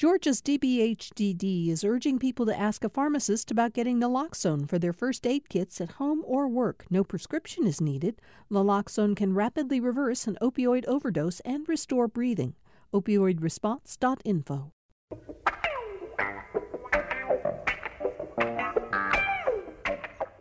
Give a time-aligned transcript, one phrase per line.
[0.00, 5.26] Georgia's DBHDD is urging people to ask a pharmacist about getting naloxone for their first
[5.26, 6.86] aid kits at home or work.
[6.88, 8.18] No prescription is needed.
[8.50, 12.54] Naloxone can rapidly reverse an opioid overdose and restore breathing.
[12.94, 14.72] Opioidresponse.info.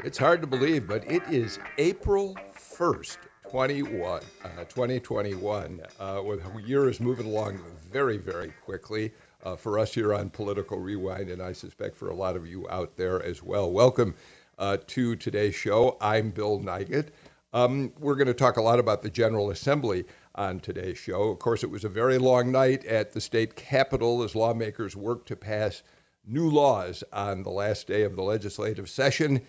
[0.05, 3.17] It's hard to believe, but it is April 1st,
[3.49, 5.81] 21, uh, 2021.
[5.99, 7.59] Uh, with years moving along
[7.91, 9.11] very, very quickly
[9.43, 12.67] uh, for us here on Political Rewind, and I suspect for a lot of you
[12.69, 13.71] out there as well.
[13.71, 14.15] Welcome
[14.57, 15.97] uh, to today's show.
[16.01, 17.09] I'm Bill Nigut.
[17.51, 21.29] Um, we're going to talk a lot about the General Assembly on today's show.
[21.29, 25.27] Of course, it was a very long night at the state capitol as lawmakers worked
[25.29, 25.81] to pass
[26.25, 29.41] new laws on the last day of the legislative session.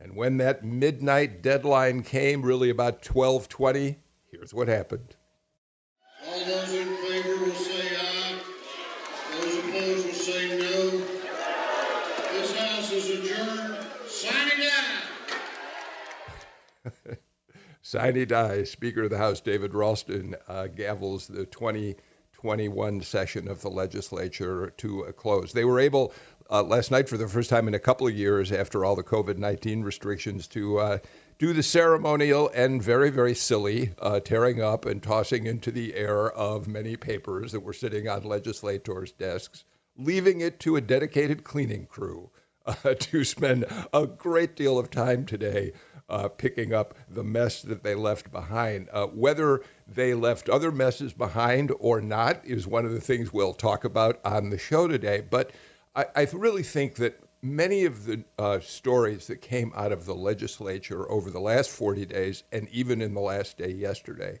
[0.00, 3.98] And when that midnight deadline came, really about 1220,
[4.30, 5.16] here's what happened.
[6.26, 8.40] All those in favor will say aye.
[9.32, 10.90] Those opposed will say no.
[12.32, 13.86] This House is adjourned.
[14.06, 15.08] Signing out.
[17.82, 18.64] Sine die.
[18.64, 25.02] Speaker of the House David Ralston uh, gavels the 2021 session of the legislature to
[25.02, 25.52] a close.
[25.52, 26.12] They were able
[26.50, 29.02] uh, last night for the first time in a couple of years after all the
[29.02, 30.98] COVID 19 restrictions to uh,
[31.38, 36.30] do the ceremonial and very, very silly uh, tearing up and tossing into the air
[36.32, 39.64] of many papers that were sitting on legislators' desks,
[39.96, 42.30] leaving it to a dedicated cleaning crew
[42.66, 45.72] uh, to spend a great deal of time today.
[46.10, 48.88] Uh, picking up the mess that they left behind.
[48.94, 53.52] Uh, whether they left other messes behind or not is one of the things we'll
[53.52, 55.22] talk about on the show today.
[55.28, 55.50] But
[55.94, 60.14] I, I really think that many of the uh, stories that came out of the
[60.14, 64.40] legislature over the last 40 days and even in the last day yesterday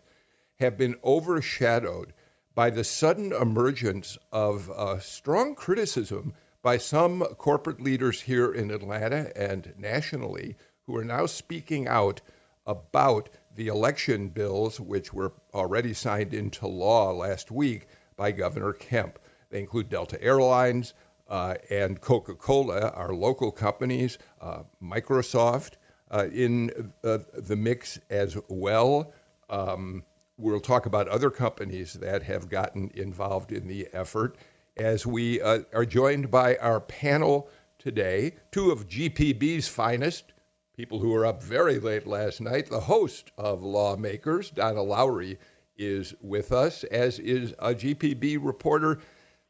[0.58, 2.12] have been overshadowed
[2.54, 9.30] by the sudden emergence of uh, strong criticism by some corporate leaders here in Atlanta
[9.36, 10.56] and nationally
[10.88, 12.22] who are now speaking out
[12.66, 17.86] about the election bills, which were already signed into law last week
[18.16, 19.18] by Governor Kemp.
[19.50, 20.94] They include Delta Airlines,
[21.28, 25.72] uh, and Coca Cola, our local companies, uh, Microsoft
[26.10, 29.12] uh, in uh, the mix as well.
[29.50, 30.04] Um,
[30.38, 34.36] we'll talk about other companies that have gotten involved in the effort
[34.74, 40.32] as we uh, are joined by our panel today, two of GPB's finest.
[40.78, 42.70] People who were up very late last night.
[42.70, 45.36] The host of Lawmakers, Donna Lowry,
[45.76, 49.00] is with us, as is a GPB reporter,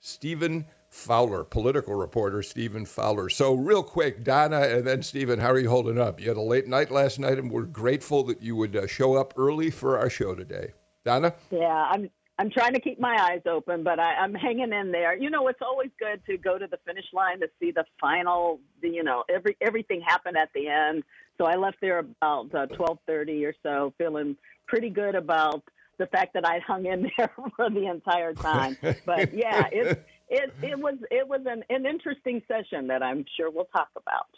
[0.00, 3.28] Stephen Fowler, political reporter Stephen Fowler.
[3.28, 6.18] So, real quick, Donna and then Stephen, how are you holding up?
[6.18, 9.14] You had a late night last night, and we're grateful that you would uh, show
[9.14, 10.72] up early for our show today.
[11.04, 11.34] Donna?
[11.50, 12.08] Yeah, I'm.
[12.38, 15.16] I'm trying to keep my eyes open, but I, I'm hanging in there.
[15.16, 18.60] You know, it's always good to go to the finish line to see the final.
[18.80, 21.02] The, you know, every everything happen at the end.
[21.36, 25.64] So I left there about uh, 12:30 or so, feeling pretty good about
[25.98, 28.76] the fact that I hung in there for the entire time.
[29.04, 33.50] But yeah, it's it it was it was an, an interesting session that I'm sure
[33.50, 34.28] we'll talk about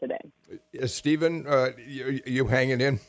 [0.00, 0.60] today.
[0.82, 3.00] Uh, Stephen, uh, you, you hanging in?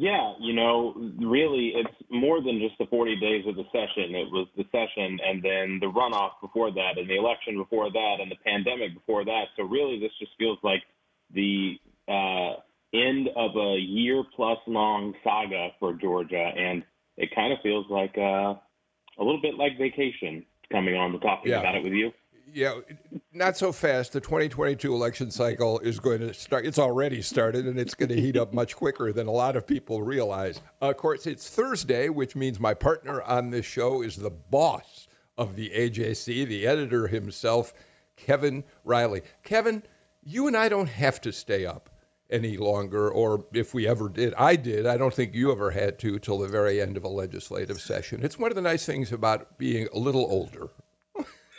[0.00, 4.14] Yeah, you know, really, it's more than just the 40 days of the session.
[4.14, 8.16] It was the session and then the runoff before that, and the election before that,
[8.20, 9.46] and the pandemic before that.
[9.56, 10.84] So, really, this just feels like
[11.34, 12.62] the uh,
[12.94, 16.52] end of a year plus long saga for Georgia.
[16.56, 16.84] And
[17.16, 21.50] it kind of feels like uh, a little bit like vacation coming on to talking
[21.50, 21.58] yeah.
[21.58, 22.12] about it with you.
[22.52, 22.80] Yeah,
[23.32, 24.12] not so fast.
[24.12, 26.66] The 2022 election cycle is going to start.
[26.66, 29.66] It's already started, and it's going to heat up much quicker than a lot of
[29.66, 30.60] people realize.
[30.80, 35.56] of course, it's Thursday, which means my partner on this show is the boss of
[35.56, 37.72] the AJC, the editor himself,
[38.16, 39.22] Kevin Riley.
[39.44, 39.82] Kevin,
[40.22, 41.90] you and I don't have to stay up
[42.30, 44.86] any longer, or if we ever did, I did.
[44.86, 48.22] I don't think you ever had to till the very end of a legislative session.
[48.22, 50.70] It's one of the nice things about being a little older.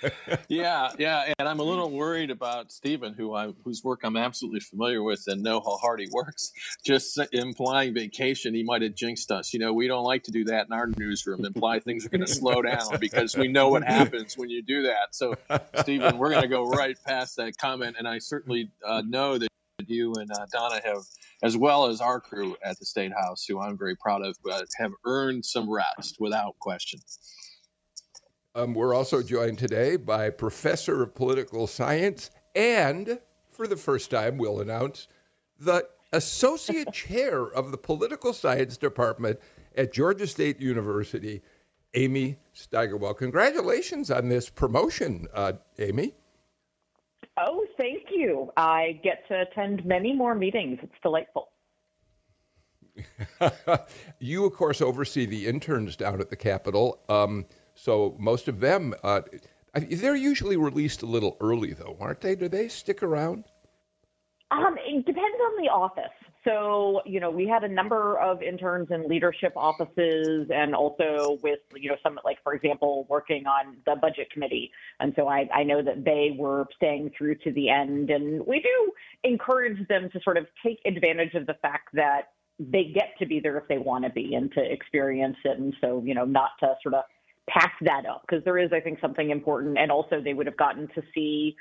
[0.50, 4.60] yeah, yeah, and I'm a little worried about Stephen, who I whose work I'm absolutely
[4.62, 6.52] familiar with and know how hard he works.
[6.84, 9.54] Just implying vacation, he might have jinxed us.
[9.54, 11.46] You know, we don't like to do that in our newsroom.
[11.46, 14.84] Imply things are going to slow down because we know what happens when you do
[14.84, 15.14] that.
[15.16, 15.36] So,
[15.82, 19.50] Stephen, we're going to go right past that comment, and I certainly uh, know that
[19.88, 21.04] you and uh, Donna have,
[21.42, 24.66] as well as our crew at the State House, who I'm very proud of, but
[24.78, 27.00] have earned some rest without question.
[28.56, 33.20] Um, we're also joined today by Professor of Political Science and,
[33.52, 35.08] for the first time, we'll announce,
[35.60, 39.40] the Associate Chair of the Political Science Department
[39.78, 41.44] at Georgia State University,
[41.94, 43.18] Amy Steigerwalt.
[43.18, 46.16] Congratulations on this promotion, uh, Amy.
[47.38, 48.52] Oh, thank you.
[48.58, 50.80] I get to attend many more meetings.
[50.82, 51.50] It's delightful.
[54.20, 57.00] you, of course, oversee the interns down at the Capitol.
[57.08, 57.46] Um,
[57.82, 59.22] so most of them, uh,
[59.74, 62.36] they're usually released a little early, though, aren't they?
[62.36, 63.46] Do they stick around?
[64.52, 66.04] Um, it depends on the office.
[66.44, 71.60] So, you know, we had a number of interns in leadership offices and also with,
[71.76, 74.72] you know, some, like, for example, working on the budget committee.
[75.00, 78.10] And so I, I know that they were staying through to the end.
[78.10, 78.92] And we do
[79.24, 83.40] encourage them to sort of take advantage of the fact that they get to be
[83.40, 85.60] there if they want to be and to experience it.
[85.60, 87.04] And so, you know, not to sort of
[87.54, 89.78] pass that up because there is, I think, something important.
[89.78, 91.56] And also, they would have gotten to see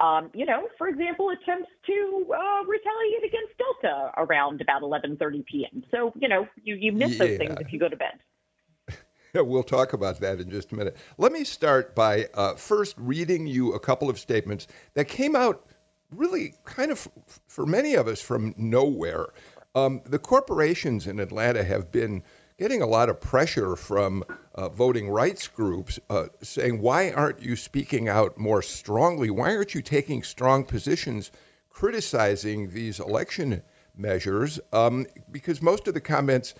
[0.00, 5.84] um, you know, for example, attempts to uh, retaliate against Delta around about 11:30 p.m.
[5.90, 7.18] So you know, you you miss yeah.
[7.18, 8.98] those things if you go to bed.
[9.34, 10.96] we'll talk about that in just a minute.
[11.16, 15.64] Let me start by uh, first reading you a couple of statements that came out
[16.10, 17.08] really kind of
[17.46, 19.28] for many of us from nowhere.
[19.76, 22.22] Um, the corporations in Atlanta have been
[22.58, 24.22] getting a lot of pressure from
[24.54, 29.28] uh, voting rights groups uh, saying, why aren't you speaking out more strongly?
[29.28, 31.32] Why aren't you taking strong positions
[31.68, 33.62] criticizing these election
[33.96, 34.60] measures?
[34.72, 36.54] Um, because most of the comments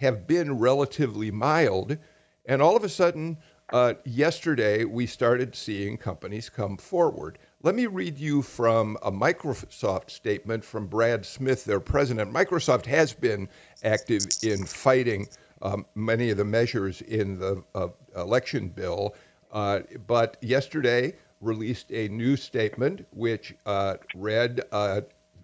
[0.00, 1.96] have been relatively mild.
[2.44, 3.38] And all of a sudden,
[3.72, 7.38] uh, yesterday, we started seeing companies come forward.
[7.60, 12.32] Let me read you from a Microsoft statement from Brad Smith, their president.
[12.32, 13.48] Microsoft has been
[13.82, 15.26] active in fighting
[15.60, 19.16] um, many of the measures in the uh, election bill,
[19.50, 25.00] uh, but yesterday released a new statement which uh, read uh,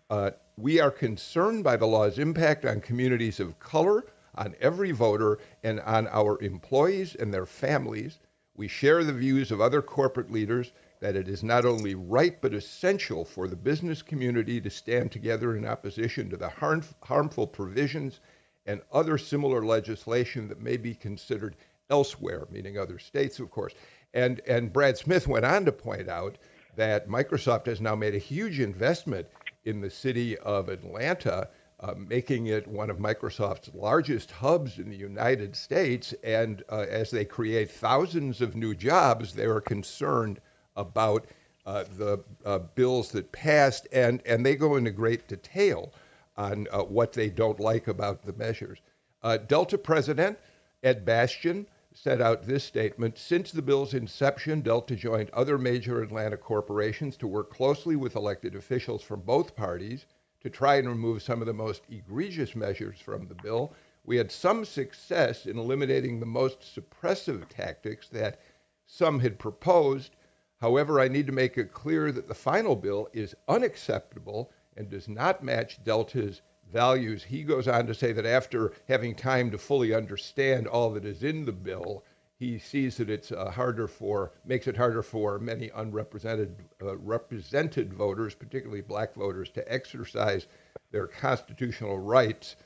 [0.08, 4.05] uh, We are concerned by the law's impact on communities of color,
[4.37, 8.20] on every voter, and on our employees and their families.
[8.55, 10.70] We share the views of other corporate leaders
[11.04, 15.54] that it is not only right but essential for the business community to stand together
[15.54, 18.20] in opposition to the harm, harmful provisions
[18.64, 21.56] and other similar legislation that may be considered
[21.90, 23.74] elsewhere, meaning other states, of course.
[24.14, 26.38] And, and Brad Smith went on to point out
[26.74, 29.26] that Microsoft has now made a huge investment
[29.62, 34.96] in the city of Atlanta, uh, making it one of Microsoft's largest hubs in the
[34.96, 36.14] United States.
[36.24, 40.40] And uh, as they create thousands of new jobs, they are concerned
[40.76, 41.26] about
[41.67, 45.93] uh, the uh, bills that passed, and, and they go into great detail
[46.37, 48.81] on uh, what they don't like about the measures.
[49.23, 50.38] Uh, Delta president
[50.82, 56.37] Ed Bastian set out this statement Since the bill's inception, Delta joined other major Atlanta
[56.37, 60.05] corporations to work closely with elected officials from both parties
[60.43, 63.73] to try and remove some of the most egregious measures from the bill.
[64.05, 68.41] We had some success in eliminating the most suppressive tactics that
[68.85, 70.17] some had proposed.
[70.64, 75.11] However, I need to make it clear that the final bill is unacceptable and does
[75.11, 76.40] not match Delta's
[76.72, 77.25] values.
[77.25, 81.22] He goes on to say that after having time to fully understand all that is
[81.22, 82.02] in the bill,
[82.38, 87.93] he sees that it's uh, harder for, makes it harder for many unrepresented uh, represented
[87.93, 90.46] voters, particularly black voters, to exercise
[90.93, 92.56] their constitutional rights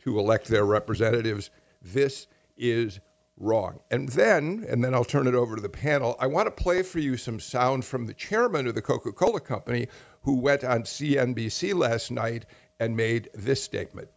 [0.00, 1.48] to elect their representatives.
[1.80, 2.26] This
[2.58, 3.00] is
[3.36, 3.80] wrong.
[3.90, 6.16] And then, and then I'll turn it over to the panel.
[6.18, 9.40] I want to play for you some sound from the chairman of the Coca Cola
[9.40, 9.88] Company
[10.22, 12.46] who went on CNBC last night
[12.80, 14.08] and made this statement.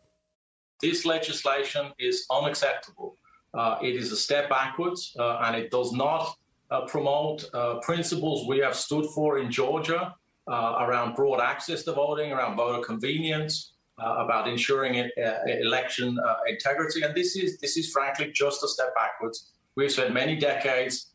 [0.82, 3.15] This legislation is unacceptable.
[3.53, 6.36] Uh, it is a step backwards, uh, and it does not
[6.72, 10.13] uh, promote uh, principles we have stood for in Georgia
[10.48, 16.36] uh, around broad access to voting, around voter convenience, about ensuring it, uh, election uh,
[16.48, 17.01] integrity.
[17.01, 19.51] And this is this is frankly just a step backwards.
[19.75, 21.13] We've spent many decades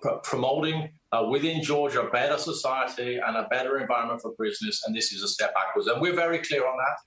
[0.00, 0.90] pr- promoting
[1.30, 5.28] within Georgia a better society and a better environment for business, and this is a
[5.28, 5.88] step backwards.
[5.88, 6.98] And we're very clear on that.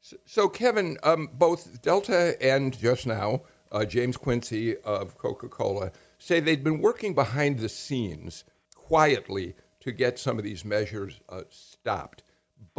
[0.00, 5.92] So, so Kevin, um, both Delta and just now uh, James Quincey of Coca Cola
[6.18, 11.42] say they've been working behind the scenes quietly to get some of these measures uh,
[11.50, 12.22] stopped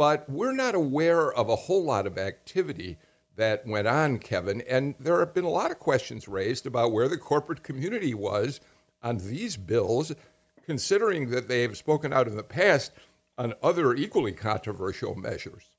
[0.00, 2.96] but we're not aware of a whole lot of activity
[3.36, 4.62] that went on, Kevin.
[4.62, 8.60] And there have been a lot of questions raised about where the corporate community was
[9.02, 10.12] on these bills,
[10.64, 12.92] considering that they have spoken out in the past
[13.36, 15.69] on other equally controversial measures.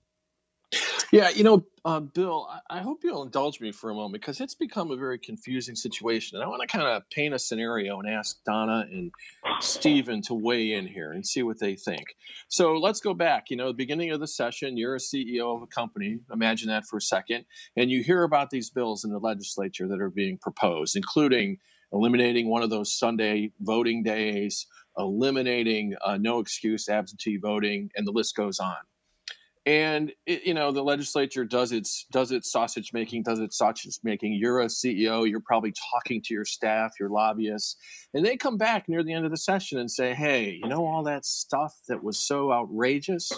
[1.12, 4.56] Yeah, you know, uh, Bill, I, hope you'll indulge me for a moment because it's
[4.56, 6.38] become a very confusing situation.
[6.38, 9.12] And I want to kind of paint a scenario and ask Donna and
[9.60, 12.16] Stephen to weigh in here and see what they think.
[12.48, 13.50] So let's go back.
[13.50, 16.20] You know, the beginning of the session, you're a CEO of a company.
[16.32, 17.44] Imagine that for a second.
[17.76, 21.58] And you hear about these bills in the legislature that are being proposed, including
[21.92, 24.66] eliminating one of those Sunday voting days,
[24.98, 28.78] eliminating uh, no excuse absentee voting, and the list goes on
[29.66, 34.00] and it, you know the legislature does its does its sausage making does its sausage
[34.04, 34.34] making.
[34.34, 37.78] You're a ceo you're probably talking to your staff your lobbyists
[38.14, 40.86] and they come back near the end of the session and say hey you know
[40.86, 43.32] all that stuff that was so outrageous?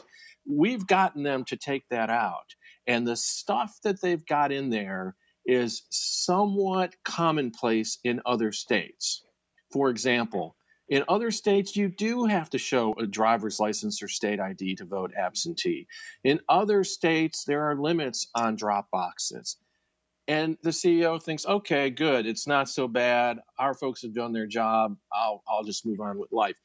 [0.46, 2.56] We've gotten them to take that out.
[2.86, 5.16] And the stuff that they've got in there
[5.46, 9.24] is somewhat commonplace in other states.
[9.72, 10.56] For example
[10.90, 14.86] in other states, you do have to show a driver's license or state ID to
[14.86, 15.88] vote absentee.
[16.24, 19.58] In other states, there are limits on drop boxes.
[20.28, 23.40] And the CEO thinks, okay, good, it's not so bad.
[23.60, 24.98] Our folks have done their job.
[25.12, 26.60] I'll, I'll just move on with life.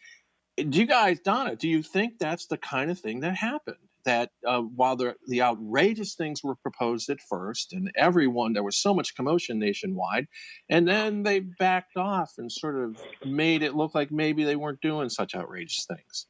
[0.56, 3.76] Do you guys, Donna, do you think that's the kind of thing that happened?
[4.04, 8.80] That uh, while the, the outrageous things were proposed at first, and everyone, there was
[8.80, 10.26] so much commotion nationwide,
[10.68, 14.80] and then they backed off and sort of made it look like maybe they weren't
[14.80, 16.26] doing such outrageous things.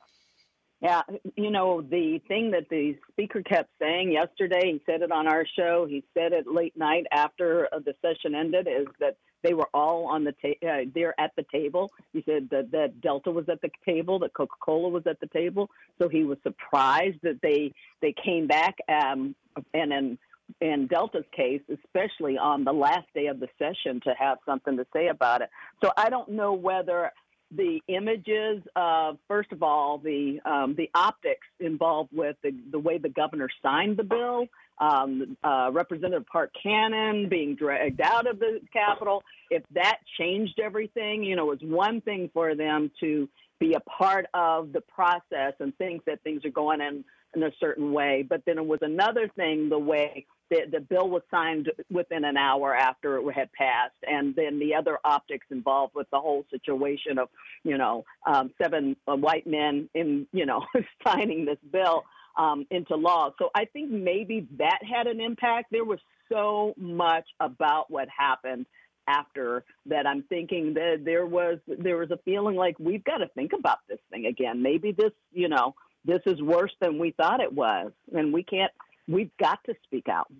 [0.80, 1.02] Yeah,
[1.36, 5.44] you know, the thing that the speaker kept saying yesterday, he said it on our
[5.58, 9.68] show, he said it late night after uh, the session ended, is that they were
[9.72, 11.90] all on the ta- uh, there at the table.
[12.12, 15.28] He said that, that Delta was at the table, that Coca Cola was at the
[15.28, 15.70] table.
[15.98, 18.76] So he was surprised that they they came back.
[18.88, 19.34] Um,
[19.74, 20.18] and in
[20.60, 24.86] in Delta's case, especially on the last day of the session, to have something to
[24.92, 25.50] say about it.
[25.84, 27.12] So I don't know whether
[27.50, 32.98] the images of first of all the um, the optics involved with the, the way
[32.98, 34.46] the governor signed the bill
[34.80, 39.22] um, uh, representative park cannon being dragged out of the capitol.
[39.50, 44.26] If that changed everything you know—it was one thing for them to be a part
[44.34, 47.04] of the process and think that things are going in
[47.34, 48.24] in a certain way.
[48.28, 52.36] But then it was another thing the way the, the bill was signed within an
[52.36, 57.18] hour after it had passed, and then the other optics involved with the whole situation
[57.18, 57.28] of,
[57.64, 60.64] you know, um, seven uh, white men in, you know,
[61.06, 62.04] signing this bill
[62.38, 63.32] um, into law.
[63.38, 65.66] So I think maybe that had an impact.
[65.70, 65.98] There was
[66.30, 68.66] so much about what happened
[69.10, 73.28] after that i'm thinking that there was there was a feeling like we've got to
[73.28, 77.40] think about this thing again maybe this you know this is worse than we thought
[77.40, 78.70] it was and we can't
[79.08, 80.30] We've got to speak out.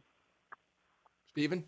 [1.31, 1.65] Stephen?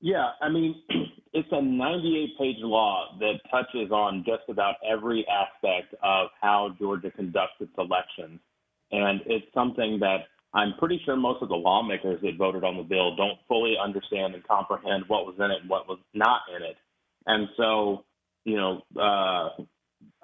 [0.00, 0.82] Yeah, I mean,
[1.34, 7.10] it's a 98 page law that touches on just about every aspect of how Georgia
[7.10, 8.40] conducts its elections.
[8.92, 12.82] And it's something that I'm pretty sure most of the lawmakers that voted on the
[12.82, 16.62] bill don't fully understand and comprehend what was in it and what was not in
[16.62, 16.76] it.
[17.26, 18.04] And so,
[18.44, 19.50] you know, uh,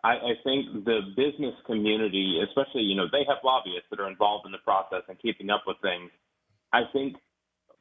[0.05, 4.47] I, I think the business community, especially, you know, they have lobbyists that are involved
[4.47, 6.11] in the process and keeping up with things.
[6.73, 7.17] I think,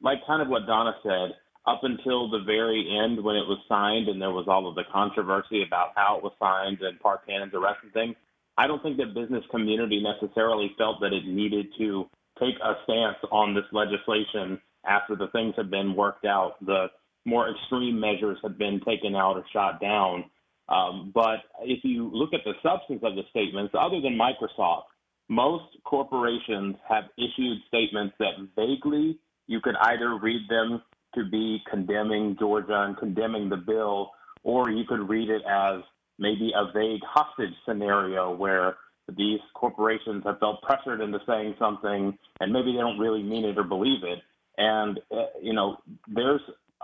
[0.02, 1.34] like kind of what Donna said,
[1.66, 4.82] up until the very end when it was signed and there was all of the
[4.92, 8.16] controversy about how it was signed and Park Cannon's arrest and things,
[8.56, 13.16] I don't think the business community necessarily felt that it needed to take a stance
[13.30, 16.64] on this legislation after the things had been worked out.
[16.64, 16.86] The
[17.24, 20.24] more extreme measures had been taken out or shot down.
[20.68, 24.84] Um, but if you look at the substance of the statements, other than Microsoft,
[25.28, 30.82] most corporations have issued statements that vaguely you could either read them
[31.14, 34.10] to be condemning Georgia and condemning the bill,
[34.42, 35.82] or you could read it as
[36.18, 38.76] maybe a vague hostage scenario where
[39.16, 43.58] these corporations have felt pressured into saying something and maybe they don't really mean it
[43.58, 44.20] or believe it.
[44.58, 45.78] And, uh, you know,
[46.08, 46.40] there's,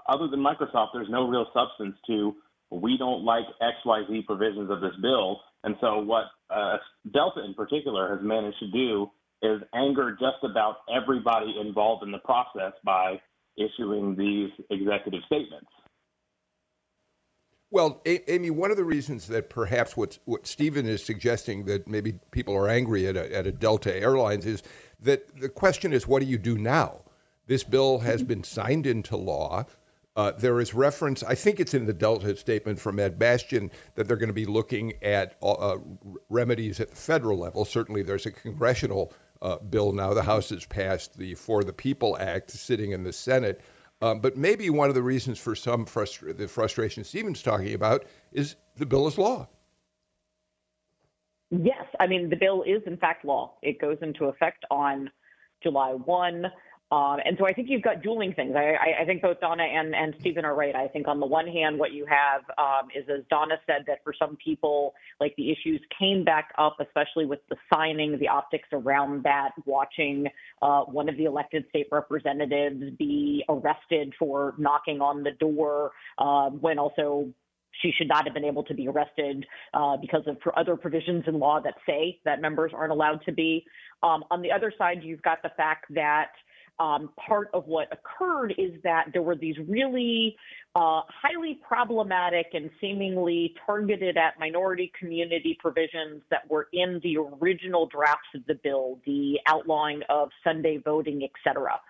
[0.08, 2.34] other than Microsoft, there's no real substance to
[2.70, 5.40] we don't like XYZ provisions of this bill.
[5.64, 6.76] And so, what uh,
[7.12, 9.10] Delta in particular has managed to do
[9.42, 13.20] is anger just about everybody involved in the process by
[13.56, 15.68] issuing these executive statements.
[17.70, 22.18] Well, Amy, one of the reasons that perhaps what what Stephen is suggesting that maybe
[22.30, 24.62] people are angry at a, at a Delta Airlines is
[25.00, 27.02] that the question is, what do you do now?
[27.46, 29.66] This bill has been signed into law.
[30.16, 34.08] Uh, there is reference, I think it's in the Delta statement from Ed Bastian, that
[34.08, 35.78] they're going to be looking at uh, uh,
[36.28, 37.64] remedies at the federal level.
[37.64, 40.14] Certainly, there's a congressional uh, bill now.
[40.14, 43.60] The House has passed the For the People Act sitting in the Senate.
[44.00, 48.04] Um, but maybe one of the reasons for some frustra- the frustration Stephen's talking about
[48.32, 49.48] is the bill is law.
[51.50, 53.54] Yes, I mean, the bill is in fact law.
[53.62, 55.10] It goes into effect on
[55.62, 56.44] July 1.
[56.90, 58.54] Um, and so I think you've got dueling things.
[58.56, 60.74] I, I, I, think both Donna and, and Stephen are right.
[60.74, 64.02] I think on the one hand, what you have um, is, as Donna said, that
[64.04, 68.68] for some people, like the issues came back up, especially with the signing, the optics
[68.72, 70.28] around that, watching
[70.62, 76.48] uh, one of the elected state representatives be arrested for knocking on the door uh,
[76.48, 77.28] when also
[77.82, 81.38] she should not have been able to be arrested uh, because of other provisions in
[81.38, 83.64] law that say that members aren't allowed to be.
[84.02, 86.30] Um, on the other side, you've got the fact that
[86.80, 90.36] um, part of what occurred is that there were these really
[90.74, 97.86] uh, highly problematic and seemingly targeted at minority community provisions that were in the original
[97.86, 101.80] drafts of the bill, the outlawing of Sunday voting, et cetera.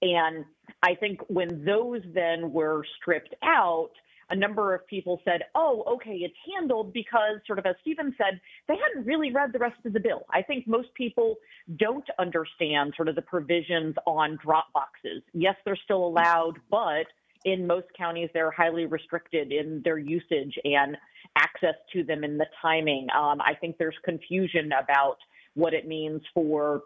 [0.00, 0.44] And
[0.82, 3.90] I think when those then were stripped out,
[4.32, 8.40] a number of people said, oh, okay, it's handled because, sort of as Stephen said,
[8.66, 10.22] they hadn't really read the rest of the bill.
[10.30, 11.36] I think most people
[11.76, 15.22] don't understand sort of the provisions on drop boxes.
[15.34, 17.06] Yes, they're still allowed, but
[17.44, 20.96] in most counties, they're highly restricted in their usage and
[21.36, 23.08] access to them and the timing.
[23.14, 25.18] Um, I think there's confusion about
[25.54, 26.82] what it means for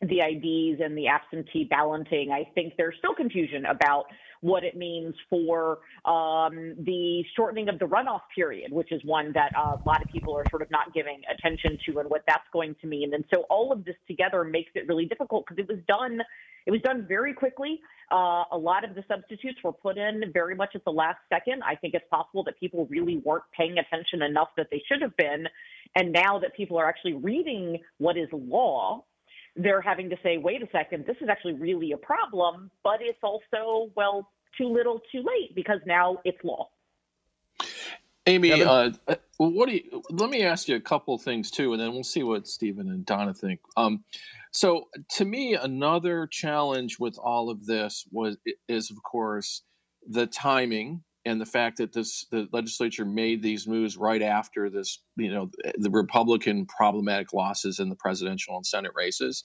[0.00, 2.30] the IDs and the absentee balloting.
[2.32, 4.06] I think there's still confusion about
[4.40, 9.52] what it means for um, the shortening of the runoff period, which is one that
[9.56, 12.46] uh, a lot of people are sort of not giving attention to and what that's
[12.52, 13.14] going to mean.
[13.14, 16.20] And so all of this together makes it really difficult because it was done.
[16.66, 17.80] It was done very quickly.
[18.10, 21.62] Uh, a lot of the substitutes were put in very much at the last second.
[21.62, 25.16] I think it's possible that people really weren't paying attention enough that they should have
[25.16, 25.46] been.
[25.94, 29.04] And now that people are actually reading what is law,
[29.58, 33.18] they're having to say, wait a second, this is actually really a problem, but it's
[33.22, 36.68] also, well, too little, too late because now it's law.
[38.26, 41.80] Amy, uh, uh, what do you, let me ask you a couple things too, and
[41.80, 43.60] then we'll see what Stephen and Donna think.
[43.76, 44.04] Um,
[44.52, 48.36] so, to me, another challenge with all of this was
[48.68, 49.62] is, of course,
[50.06, 55.02] the timing and the fact that this the legislature made these moves right after this,
[55.16, 59.44] you know, the Republican problematic losses in the presidential and Senate races,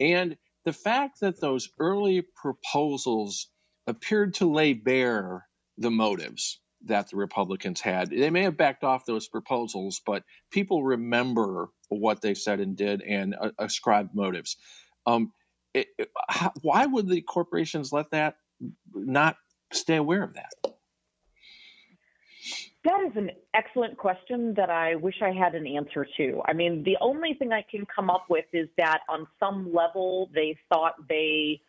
[0.00, 3.50] and the fact that those early proposals
[3.86, 8.10] appeared to lay bare the motives that the Republicans had.
[8.10, 13.02] They may have backed off those proposals, but people remember what they said and did
[13.02, 14.56] and uh, ascribed motives.
[15.06, 15.32] Um,
[15.74, 18.36] it, it, how, why would the corporations let that
[18.94, 19.36] not
[19.72, 20.67] stay aware of that?
[22.88, 26.40] That is an excellent question that I wish I had an answer to.
[26.46, 30.30] I mean, the only thing I can come up with is that on some level
[30.34, 31.60] they thought they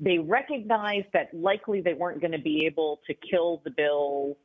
[0.00, 4.38] they recognized that likely they weren't going to be able to kill the bill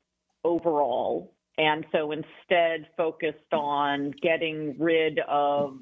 [0.43, 5.79] overall, and so instead focused on getting rid of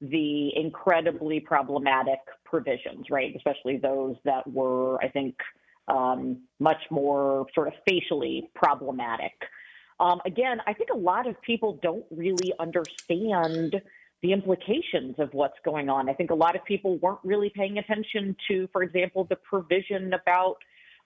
[0.00, 3.36] the incredibly problematic provisions, right?
[3.36, 5.36] Especially those that were, I think,
[5.86, 9.32] um, much more sort of facially problematic.
[9.98, 13.80] Um, again, I think a lot of people don't really understand
[14.22, 16.08] the implications of what's going on.
[16.08, 20.12] I think a lot of people weren't really paying attention to, for example, the provision
[20.12, 20.56] about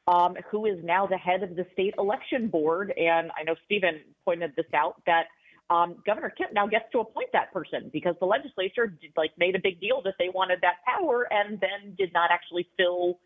[0.08, 2.92] um, who is now the head of the state election board.
[2.96, 5.26] And I know Stephen pointed this out that
[5.70, 9.54] um, Governor Kemp now gets to appoint that person because the legislature did, like made
[9.54, 13.20] a big deal that they wanted that power and then did not actually fill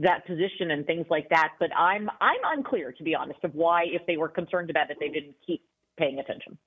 [0.00, 1.52] that position and things like that.
[1.58, 4.96] But I'm I'm unclear, to be honest, of why, if they were concerned about it,
[4.98, 5.62] they didn't keep
[5.98, 6.58] paying attention.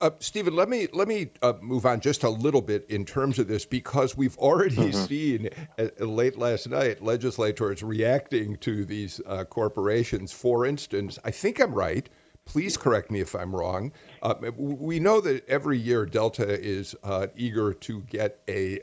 [0.00, 3.38] Uh, Stephen, let me let me uh, move on just a little bit in terms
[3.38, 5.04] of this because we've already mm-hmm.
[5.06, 10.32] seen uh, late last night legislators reacting to these uh, corporations.
[10.32, 12.08] For instance, I think I'm right.
[12.44, 13.92] Please correct me if I'm wrong.
[14.22, 18.78] Uh, we know that every year Delta is uh, eager to get a,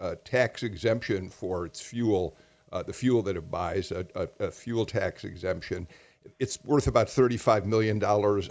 [0.00, 2.36] a, tax exemption for its fuel,
[2.70, 4.06] the fuel that it buys, a,
[4.38, 5.88] a fuel tax exemption
[6.38, 8.02] it's worth about $35 million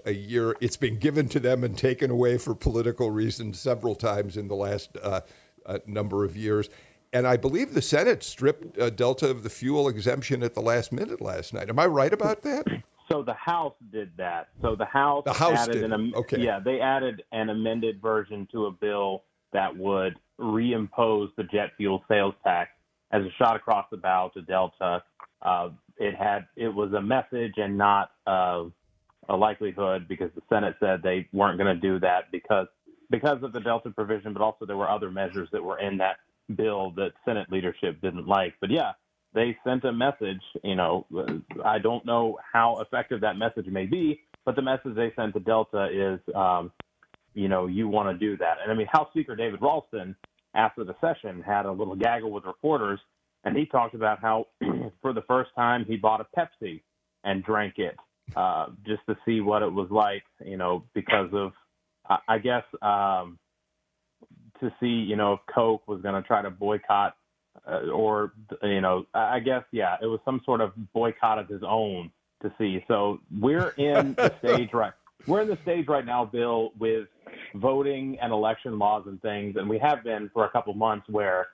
[0.05, 0.55] a year.
[0.61, 4.55] It's been given to them and taken away for political reasons several times in the
[4.55, 5.21] last uh,
[5.65, 6.69] uh, number of years.
[7.13, 10.91] And I believe the Senate stripped uh, Delta of the fuel exemption at the last
[10.91, 11.69] minute last night.
[11.69, 12.65] Am I right about that?
[13.11, 14.49] So the House did that.
[14.61, 15.91] So the House, the House added did.
[15.91, 16.41] an okay.
[16.41, 19.23] yeah, they added an amended version to a bill
[19.53, 22.71] that would reimpose the jet fuel sales tax
[23.15, 25.03] as a shot across the bow to Delta.
[25.41, 28.65] Uh, it had it was a message and not uh,
[29.29, 32.67] a likelihood because the Senate said they weren't going to do that because
[33.09, 36.17] because of the Delta provision, but also there were other measures that were in that
[36.55, 38.55] bill that Senate leadership didn't like.
[38.59, 38.93] But yeah,
[39.33, 40.41] they sent a message.
[40.63, 41.05] You know,
[41.63, 45.39] I don't know how effective that message may be, but the message they sent to
[45.39, 46.71] Delta is, um,
[47.33, 48.57] you know, you want to do that.
[48.61, 50.15] And I mean, House Speaker David Ralston,
[50.55, 52.99] after the session, had a little gaggle with reporters
[53.45, 54.47] and he talked about how
[55.01, 56.81] for the first time he bought a Pepsi
[57.23, 57.95] and drank it
[58.35, 61.53] uh, just to see what it was like, you know, because of
[62.27, 63.39] I guess um,
[64.59, 67.15] to see, you know, if Coke was going to try to boycott
[67.67, 71.61] uh, or, you know, I guess, yeah, it was some sort of boycott of his
[71.67, 72.11] own
[72.43, 72.83] to see.
[72.87, 74.93] So we're in the stage right.
[75.27, 77.07] We're in the stage right now, Bill, with
[77.55, 81.47] voting and election laws and things, and we have been for a couple months where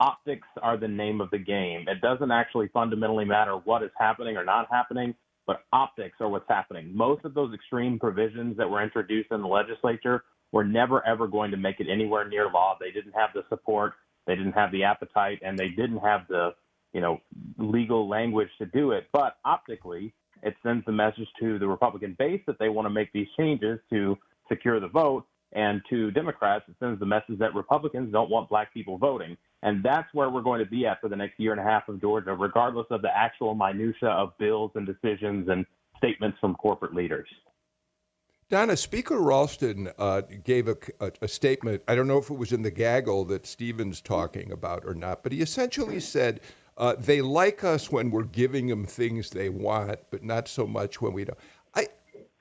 [0.00, 1.86] optics are the name of the game.
[1.88, 5.14] It doesn't actually fundamentally matter what is happening or not happening,
[5.46, 6.90] but optics are what's happening.
[6.94, 11.52] Most of those extreme provisions that were introduced in the legislature were never ever going
[11.52, 12.76] to make it anywhere near law.
[12.80, 13.94] They didn't have the support,
[14.26, 16.50] they didn't have the appetite, and they didn't have the
[16.92, 17.20] you know
[17.58, 19.08] legal language to do it.
[19.12, 23.12] But optically, it sends the message to the Republican base that they want to make
[23.12, 24.16] these changes to
[24.48, 25.24] secure the vote.
[25.52, 29.36] And to Democrats, it sends the message that Republicans don't want black people voting.
[29.62, 31.88] And that's where we're going to be at for the next year and a half
[31.88, 35.66] of Georgia, regardless of the actual minutia of bills and decisions and
[35.98, 37.28] statements from corporate leaders.
[38.48, 41.82] Donna, Speaker Ralston uh, gave a, a, a, statement.
[41.88, 45.22] I don't know if it was in the gaggle that Stevens talking about or not,
[45.22, 46.40] but he essentially said
[46.82, 51.00] uh, they like us when we're giving them things they want, but not so much
[51.00, 51.38] when we don't.
[51.76, 51.86] I,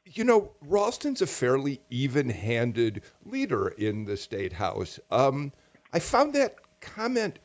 [0.04, 5.00] you know, Ralston's a fairly even-handed leader in the state house.
[5.12, 5.54] Um,
[5.94, 7.38] I found that comment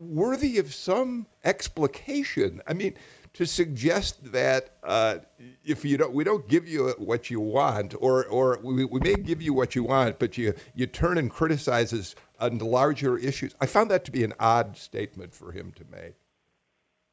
[0.00, 2.60] worthy of some explication.
[2.66, 2.94] I mean
[3.34, 5.18] to suggest that uh,
[5.64, 9.14] if you don't, we don't give you what you want, or or we, we may
[9.14, 13.54] give you what you want, but you you turn and criticize us on larger issues.
[13.60, 16.16] I found that to be an odd statement for him to make.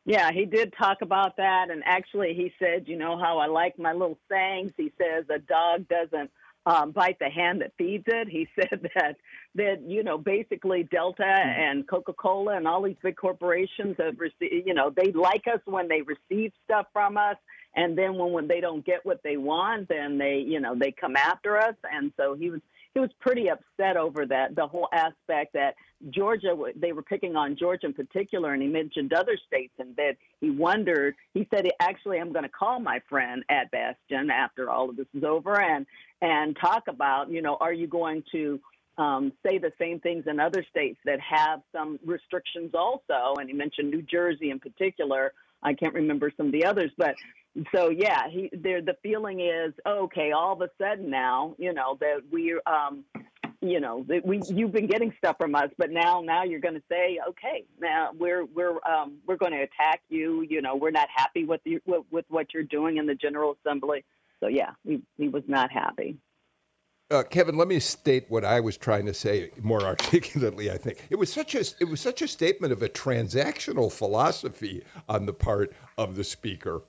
[0.05, 3.77] Yeah, he did talk about that, and actually, he said, "You know how I like
[3.77, 6.31] my little sayings." He says, "A dog doesn't."
[6.65, 8.27] um, bite the hand that feeds it.
[8.27, 9.17] He said that
[9.55, 14.67] that you know basically Delta and Coca Cola and all these big corporations have received.
[14.67, 17.38] You know they like us when they receive stuff from us,
[17.75, 20.91] and then when when they don't get what they want, then they you know they
[20.91, 21.75] come after us.
[21.91, 22.62] And so he was
[22.99, 25.75] he was pretty upset over that the whole aspect that
[26.09, 30.17] Georgia they were picking on Georgia in particular and he mentioned other states and that
[30.41, 34.89] he wondered he said actually I'm going to call my friend Ed Bastian after all
[34.89, 35.85] of this is over and
[36.21, 38.59] and talk about you know are you going to
[38.97, 43.39] um, say the same things in other states that have some restrictions also?
[43.39, 47.15] And he mentioned New Jersey in particular I can't remember some of the others but
[47.73, 50.31] so yeah, he there the feeling is okay.
[50.31, 53.03] All of a sudden now, you know that we um,
[53.61, 56.75] you know that we you've been getting stuff from us, but now now you're going
[56.75, 60.45] to say okay, now we're we're um, we're going to attack you.
[60.47, 63.57] You know we're not happy with you with, with what you're doing in the General
[63.65, 64.05] Assembly.
[64.39, 66.17] So yeah, he he was not happy.
[67.11, 70.69] Uh, Kevin, let me state what I was trying to say more articulately.
[70.69, 74.83] I think it was such a it was such a statement of a transactional philosophy
[75.07, 76.83] on the part of the speaker.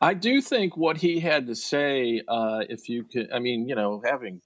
[0.00, 3.74] I do think what he had to say, uh, if you could, I mean, you
[3.74, 4.40] know, having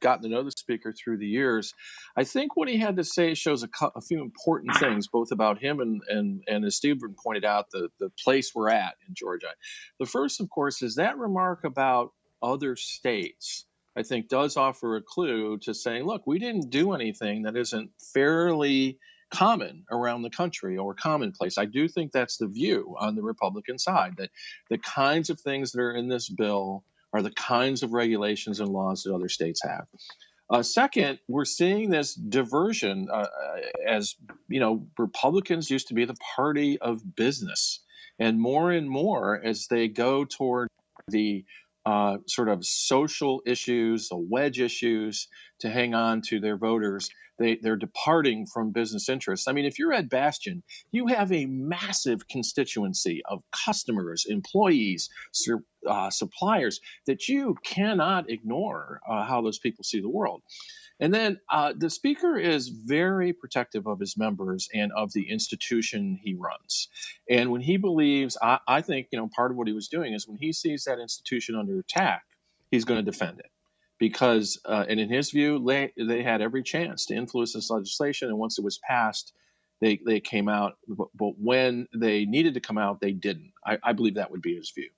[0.00, 1.74] gotten to know the speaker through the years,
[2.16, 5.58] I think what he had to say shows a, a few important things, both about
[5.58, 9.54] him and, and, and as Stephen pointed out, the, the place we're at in Georgia.
[9.98, 13.66] The first, of course, is that remark about other states.
[13.96, 17.90] I think does offer a clue to saying, look, we didn't do anything that isn't
[18.12, 18.98] fairly
[19.30, 21.58] common around the country or commonplace.
[21.58, 24.30] I do think that's the view on the Republican side that
[24.70, 28.68] the kinds of things that are in this bill are the kinds of regulations and
[28.68, 29.86] laws that other states have.
[30.50, 33.26] Uh, second, we're seeing this diversion uh,
[33.86, 34.16] as
[34.48, 37.80] you know, Republicans used to be the party of business,
[38.18, 40.68] and more and more as they go toward
[41.08, 41.44] the
[41.86, 45.28] uh, sort of social issues, the wedge issues,
[45.60, 49.48] to hang on to their voters they, they're departing from business interests.
[49.48, 55.08] I mean, if you're Ed Bastian, you have a massive constituency of customers, employees,
[55.88, 60.42] uh, suppliers that you cannot ignore uh, how those people see the world.
[61.00, 66.20] And then uh, the speaker is very protective of his members and of the institution
[66.22, 66.88] he runs.
[67.28, 70.14] And when he believes, I, I think, you know, part of what he was doing
[70.14, 72.22] is when he sees that institution under attack,
[72.70, 73.50] he's going to defend it
[73.98, 78.28] because, uh, and in his view, they, they had every chance to influence this legislation.
[78.28, 79.32] And once it was passed,
[79.80, 80.74] they, they came out.
[80.86, 83.52] But, but when they needed to come out, they didn't.
[83.66, 84.90] I, I believe that would be his view.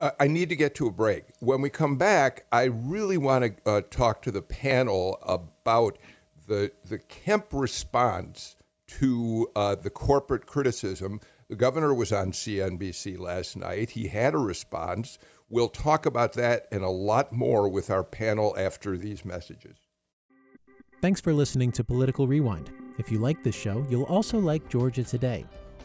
[0.00, 1.24] I need to get to a break.
[1.40, 5.98] When we come back, I really want to uh, talk to the panel about
[6.46, 8.54] the, the Kemp response
[8.88, 11.20] to uh, the corporate criticism.
[11.48, 13.90] The governor was on CNBC last night.
[13.90, 15.18] He had a response.
[15.50, 19.78] We'll talk about that and a lot more with our panel after these messages.
[21.00, 22.70] Thanks for listening to Political Rewind.
[22.98, 25.44] If you like this show, you'll also like Georgia Today.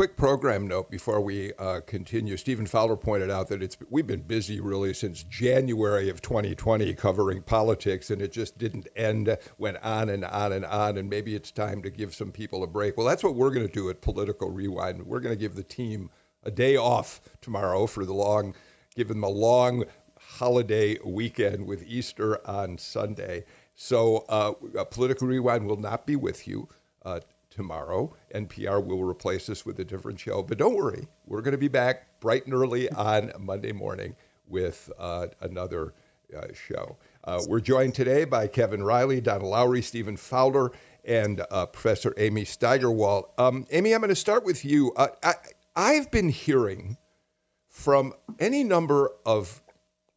[0.00, 2.34] Quick program note before we uh, continue.
[2.38, 7.42] Stephen Fowler pointed out that it's we've been busy really since January of 2020 covering
[7.42, 9.36] politics, and it just didn't end.
[9.58, 12.66] Went on and on and on, and maybe it's time to give some people a
[12.66, 12.96] break.
[12.96, 15.04] Well, that's what we're going to do at Political Rewind.
[15.04, 16.08] We're going to give the team
[16.42, 18.54] a day off tomorrow for the long,
[18.96, 19.84] give them a long
[20.18, 23.44] holiday weekend with Easter on Sunday.
[23.74, 24.52] So, uh,
[24.84, 26.70] Political Rewind will not be with you.
[27.04, 28.14] Uh, tomorrow.
[28.34, 30.42] NPR will replace us with a different show.
[30.42, 34.90] But don't worry, we're going to be back bright and early on Monday morning with
[34.98, 35.94] uh, another
[36.36, 36.96] uh, show.
[37.24, 40.72] Uh, we're joined today by Kevin Riley, Donna Lowry, Stephen Fowler,
[41.04, 43.24] and uh, Professor Amy Steigerwalt.
[43.38, 44.92] Um, Amy, I'm going to start with you.
[44.96, 45.34] Uh, I,
[45.74, 46.96] I've been hearing
[47.68, 49.62] from any number of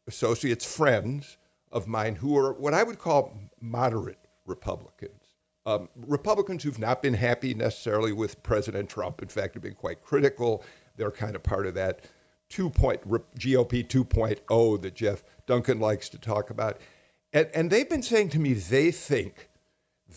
[0.08, 1.38] associates, friends
[1.72, 5.23] of mine who are what I would call moderate Republicans
[5.66, 10.04] um, Republicans who've not been happy necessarily with President Trump, in fact, have been quite
[10.04, 10.64] critical.
[10.98, 12.06] They're kind of part of that
[12.50, 16.78] two point GOP 2.0 that Jeff Duncan likes to talk about.
[17.32, 19.50] And, and they've been saying to me they think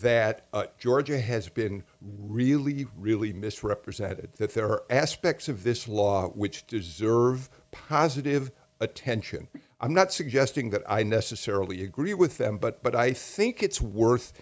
[0.01, 6.27] that uh, Georgia has been really, really misrepresented, that there are aspects of this law
[6.27, 9.47] which deserve positive attention.
[9.81, 14.33] I'm not suggesting that I necessarily agree with them, but, but I think it's worth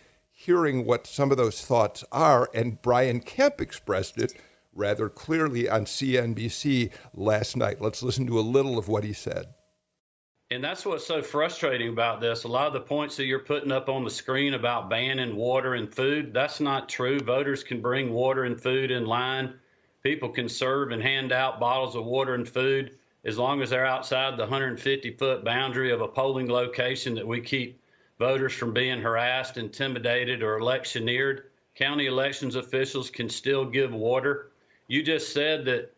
[0.45, 2.49] hearing what some of those thoughts are.
[2.53, 4.34] And Brian Kemp expressed it
[4.73, 7.81] rather clearly on CNBC last night.
[7.81, 9.47] Let's listen to a little of what he said.
[10.51, 12.43] And that's what's so frustrating about this.
[12.43, 15.73] A lot of the points that you're putting up on the screen about banning water
[15.73, 17.19] and food, that's not true.
[17.19, 19.55] Voters can bring water and food in line.
[20.03, 22.91] People can serve and hand out bottles of water and food
[23.23, 27.41] as long as they're outside the 150 foot boundary of a polling location that we
[27.41, 27.81] keep
[28.17, 31.51] voters from being harassed, intimidated, or electioneered.
[31.75, 34.51] County elections officials can still give water.
[34.88, 35.91] You just said that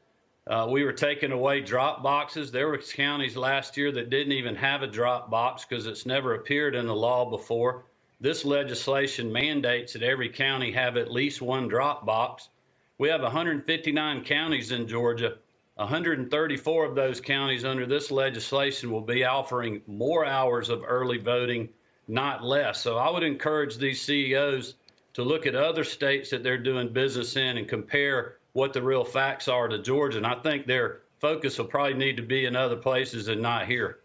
[0.48, 2.52] uh, we were taking away drop boxes.
[2.52, 6.36] There were counties last year that didn't even have a drop box because it's never
[6.36, 7.84] appeared in the law before.
[8.20, 12.50] This legislation mandates that every county have at least one drop box.
[12.98, 15.38] We have 159 counties in Georgia.
[15.76, 21.70] 134 of those counties under this legislation will be offering more hours of early voting
[22.08, 22.82] not less.
[22.82, 24.76] So I would encourage these CEOs
[25.14, 29.04] to look at other states that they're doing business in and compare what the real
[29.04, 30.18] facts are to Georgia.
[30.18, 33.68] And I think their focus will probably need to be in other places and not
[33.68, 34.00] here.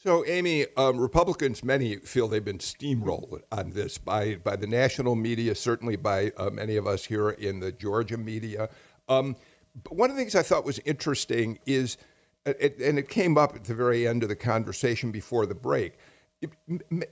[0.00, 5.16] So, Amy, um, Republicans, many feel they've been steamrolled on this by, by the national
[5.16, 8.68] media, certainly by uh, many of us here in the Georgia media.
[9.08, 9.34] Um,
[9.82, 11.96] but one of the things I thought was interesting is,
[12.46, 15.94] it, and it came up at the very end of the conversation before the break,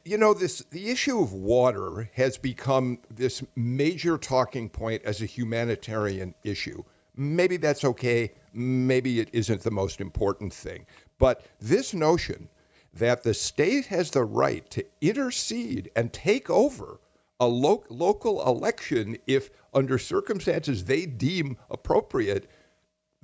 [0.04, 5.26] you know this the issue of water has become this major talking point as a
[5.26, 6.82] humanitarian issue.
[7.16, 10.86] Maybe that's okay maybe it isn't the most important thing.
[11.18, 12.48] But this notion
[12.92, 17.00] that the state has the right to intercede and take over
[17.38, 22.50] a lo- local election if under circumstances they deem appropriate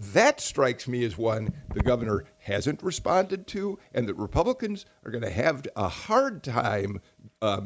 [0.02, 5.22] that strikes me as one the governor hasn't responded to, and that Republicans are going
[5.22, 7.00] to have a hard time
[7.40, 7.62] uh,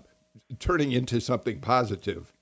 [0.59, 2.33] turning into something positive.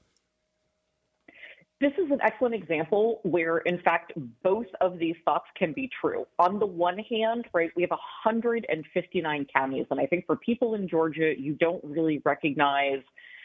[1.81, 6.25] This is an excellent example where, in fact, both of these thoughts can be true.
[6.39, 10.89] On the one hand, right, we have 159 counties, and I think for people in
[10.89, 13.01] Georgia, you don't really recognize,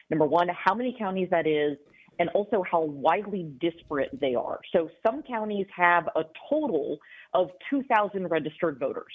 [0.10, 1.78] number one, how many counties that is,
[2.20, 4.60] and also how widely disparate they are.
[4.74, 7.00] So some counties have a total
[7.34, 9.14] of 2,000 registered voters.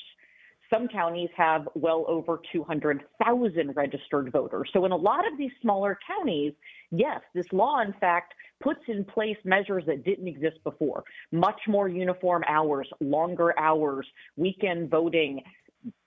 [0.72, 4.70] Some counties have well over 200,000 registered voters.
[4.72, 6.54] So in a lot of these smaller counties,
[6.90, 11.04] yes, this law, in fact, puts in place measures that didn't exist before.
[11.30, 15.42] Much more uniform hours, longer hours, weekend voting,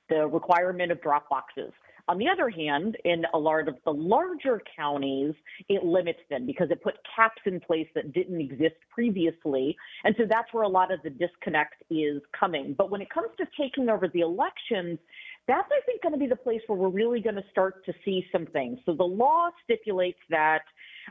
[0.10, 1.72] the requirement of drop boxes.
[2.08, 5.34] On the other hand, in a lot of the larger counties,
[5.70, 9.76] it limits them because it put caps in place that didn't exist previously.
[10.04, 12.76] And so that's where a lot of the disconnect is coming.
[12.78, 15.00] But when it comes to taking over the elections,
[15.48, 17.94] that's, I think, going to be the place where we're really going to start to
[18.04, 18.80] see some things.
[18.86, 20.64] So the law stipulates that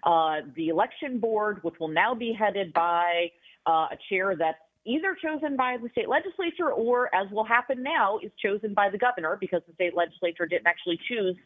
[0.05, 3.31] Uh, the election board, which will now be headed by
[3.65, 8.19] uh, a chair that's either chosen by the state legislature or, as will happen now,
[8.19, 11.37] is chosen by the governor because the state legislature didn't actually choose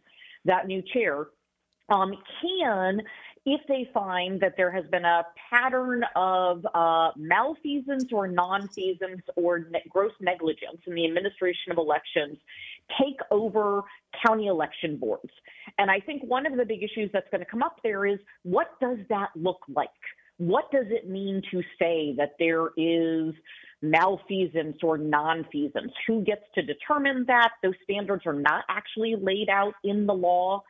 [0.45, 1.27] that new chair,
[1.91, 3.03] um, can
[3.47, 9.61] if they find that there has been a pattern of uh, malfeasance or nonfeasance or
[9.71, 12.37] ne- gross negligence in the administration of elections,
[13.01, 13.83] take over
[14.27, 15.31] county election boards.
[15.79, 18.19] And I think one of the big issues that's going to come up there is
[18.43, 19.89] what does that look like?
[20.41, 23.35] What does it mean to say that there is
[23.83, 25.93] malfeasance or nonfeasance?
[26.07, 27.51] Who gets to determine that?
[27.63, 30.63] Those standards are not actually laid out in the law.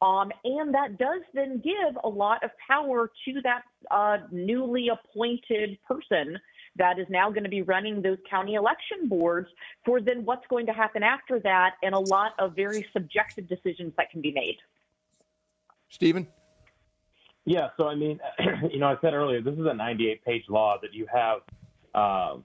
[0.00, 5.78] Um, and that does then give a lot of power to that uh, newly appointed
[5.86, 6.36] person
[6.74, 9.46] that is now going to be running those county election boards
[9.84, 13.92] for then what's going to happen after that and a lot of very subjective decisions
[13.96, 14.56] that can be made.
[15.88, 16.26] Stephen?
[17.44, 18.20] Yeah, so I mean,
[18.70, 21.38] you know, I said earlier, this is a 98 page law that you have,
[21.94, 22.36] uh,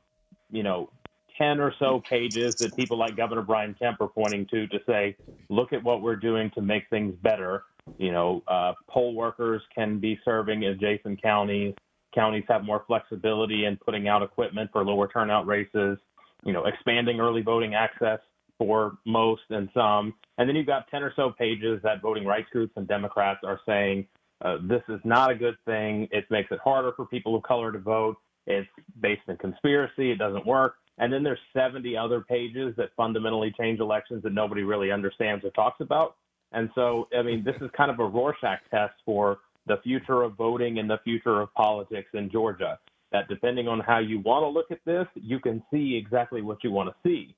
[0.51, 0.89] you know,
[1.37, 5.15] 10 or so pages that people like Governor Brian Kemp are pointing to to say,
[5.49, 7.63] look at what we're doing to make things better.
[7.97, 11.75] You know, uh, poll workers can be serving adjacent counties.
[12.13, 15.99] Counties have more flexibility in putting out equipment for lower turnout races,
[16.43, 18.19] you know, expanding early voting access
[18.57, 20.15] for most and some.
[20.39, 23.59] And then you've got 10 or so pages that voting rights groups and Democrats are
[23.65, 24.07] saying
[24.41, 26.07] uh, this is not a good thing.
[26.11, 28.17] It makes it harder for people of color to vote.
[28.45, 28.67] It's
[29.01, 30.11] based in conspiracy.
[30.11, 30.75] It doesn't work.
[30.99, 35.51] And then there's 70 other pages that fundamentally change elections that nobody really understands or
[35.51, 36.15] talks about.
[36.51, 40.35] And so, I mean, this is kind of a Rorschach test for the future of
[40.35, 42.79] voting and the future of politics in Georgia.
[43.11, 46.63] That depending on how you want to look at this, you can see exactly what
[46.63, 47.35] you want to see.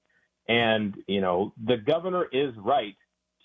[0.48, 2.96] And, you know, the governor is right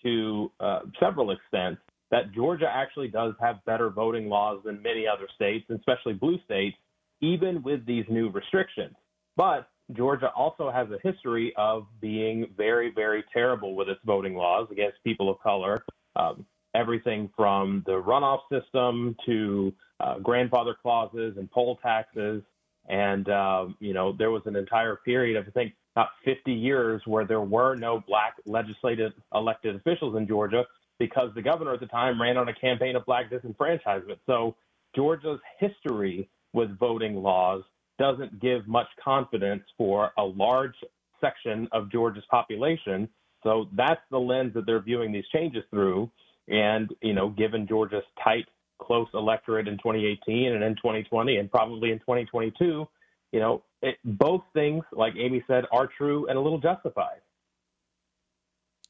[0.02, 1.80] to uh, several extents
[2.14, 6.76] that Georgia actually does have better voting laws than many other states, especially blue states,
[7.20, 8.94] even with these new restrictions.
[9.36, 14.68] But Georgia also has a history of being very, very terrible with its voting laws
[14.70, 15.84] against people of color.
[16.14, 16.46] Um,
[16.76, 22.44] everything from the runoff system to uh, grandfather clauses and poll taxes.
[22.88, 27.02] And, um, you know, there was an entire period of, I think, about 50 years
[27.06, 30.64] where there were no black legislative elected officials in Georgia
[30.98, 34.18] because the governor at the time ran on a campaign of black disenfranchisement.
[34.26, 34.56] So
[34.94, 37.62] Georgia's history with voting laws
[37.98, 40.74] doesn't give much confidence for a large
[41.20, 43.08] section of Georgia's population.
[43.42, 46.10] So that's the lens that they're viewing these changes through.
[46.48, 48.46] And, you know, given Georgia's tight,
[48.80, 52.86] close electorate in 2018 and in 2020 and probably in 2022,
[53.32, 57.20] you know, it, both things, like Amy said, are true and a little justified.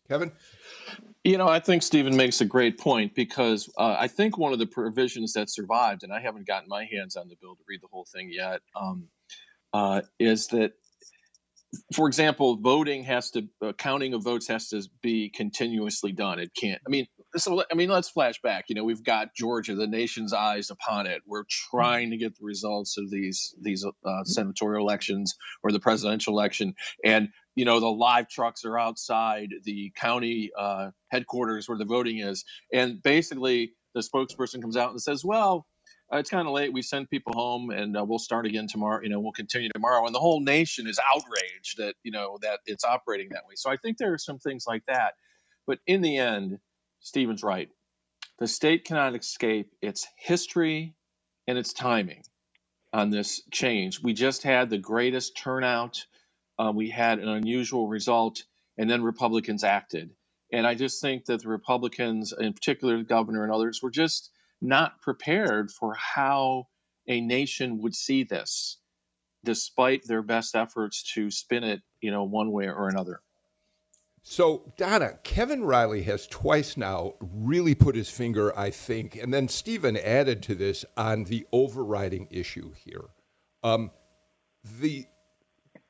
[0.09, 0.33] Kevin?
[1.25, 4.59] You know, I think Stephen makes a great point because uh, I think one of
[4.59, 7.81] the provisions that survived, and I haven't gotten my hands on the bill to read
[7.81, 9.09] the whole thing yet, um,
[9.73, 10.73] uh, is that,
[11.95, 16.39] for example, voting has to, uh, counting of votes has to be continuously done.
[16.39, 18.67] It can't, I mean, so, I mean, let's flash back.
[18.69, 21.23] You know, we've got Georgia, the nation's eyes upon it.
[21.27, 26.33] We're trying to get the results of these these uh, senatorial elections or the presidential
[26.33, 31.85] election, and you know the live trucks are outside the county uh, headquarters where the
[31.85, 32.45] voting is.
[32.73, 35.67] And basically the spokesperson comes out and says well
[36.13, 36.73] uh, it's kind of late.
[36.73, 40.05] We send people home and uh, we'll start again tomorrow you know we'll continue tomorrow.
[40.07, 43.55] And the whole nation is outraged that you know that it's operating that way.
[43.57, 45.15] So i think there are some things like that.
[45.67, 46.59] But in the end
[47.05, 47.69] stephen's right
[48.39, 50.97] the state cannot escape its history
[51.47, 52.23] and its timing
[52.93, 56.07] on this change we just had the greatest turnout
[56.59, 58.45] uh, we had an unusual result,
[58.79, 60.11] and then Republicans acted.
[60.53, 64.31] And I just think that the Republicans, in particular the governor and others, were just
[64.61, 66.69] not prepared for how
[67.09, 68.79] a nation would see this,
[69.45, 73.21] despite their best efforts to spin it, you know, one way or another.
[74.27, 79.49] So, Donna, Kevin Riley has twice now really put his finger, I think, and then
[79.49, 83.05] Stephen added to this on the overriding issue here.
[83.63, 83.91] Um,
[84.81, 85.07] the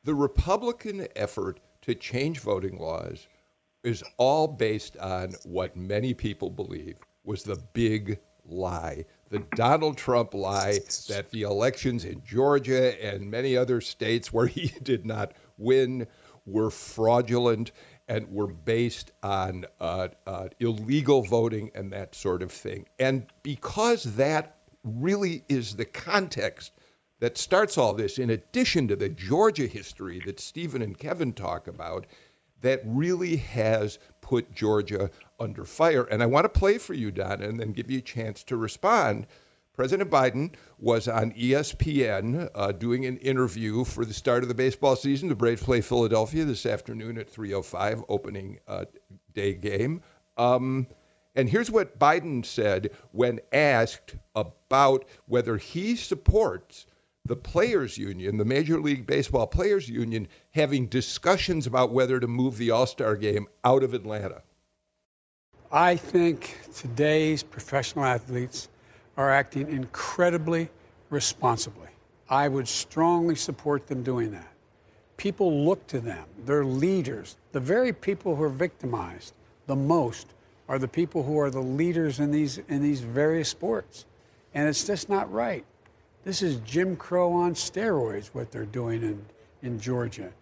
[0.02, 3.28] the Republican effort to change voting laws
[3.84, 10.32] is all based on what many people believe was the big lie the Donald Trump
[10.32, 16.06] lie that the elections in Georgia and many other states where he did not win
[16.46, 17.72] were fraudulent
[18.08, 22.86] and were based on uh, uh, illegal voting and that sort of thing.
[22.98, 26.72] And because that really is the context
[27.20, 31.66] that starts all this, in addition to the Georgia history that Stephen and Kevin talk
[31.66, 32.06] about,
[32.60, 36.04] that really has put Georgia under fire.
[36.04, 38.56] And I want to play for you, Donna, and then give you a chance to
[38.56, 39.26] respond.
[39.74, 44.94] President Biden was on ESPN uh, doing an interview for the start of the baseball
[44.94, 45.28] season.
[45.28, 48.84] The Braves play Philadelphia this afternoon at 3:05, opening uh,
[49.32, 50.00] day game.
[50.36, 50.86] Um,
[51.34, 56.86] and here's what Biden said when asked about whether he supports
[57.24, 62.58] the players union, the Major League Baseball players union, having discussions about whether to move
[62.58, 64.42] the All-Star game out of Atlanta.
[65.72, 68.68] I think today's professional athletes
[69.16, 70.68] are acting incredibly
[71.10, 71.88] responsibly.
[72.28, 74.52] I would strongly support them doing that.
[75.16, 77.36] People look to them, they're leaders.
[77.52, 79.34] The very people who are victimized
[79.66, 80.26] the most
[80.68, 84.06] are the people who are the leaders in these, in these various sports.
[84.54, 85.64] And it's just not right.
[86.24, 89.24] This is Jim Crow on steroids, what they're doing in,
[89.62, 90.32] in Georgia.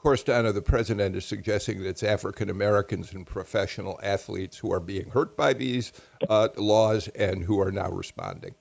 [0.00, 4.72] Of course, Donna, the president is suggesting that it's African Americans and professional athletes who
[4.72, 5.92] are being hurt by these
[6.26, 8.54] uh, laws and who are now responding.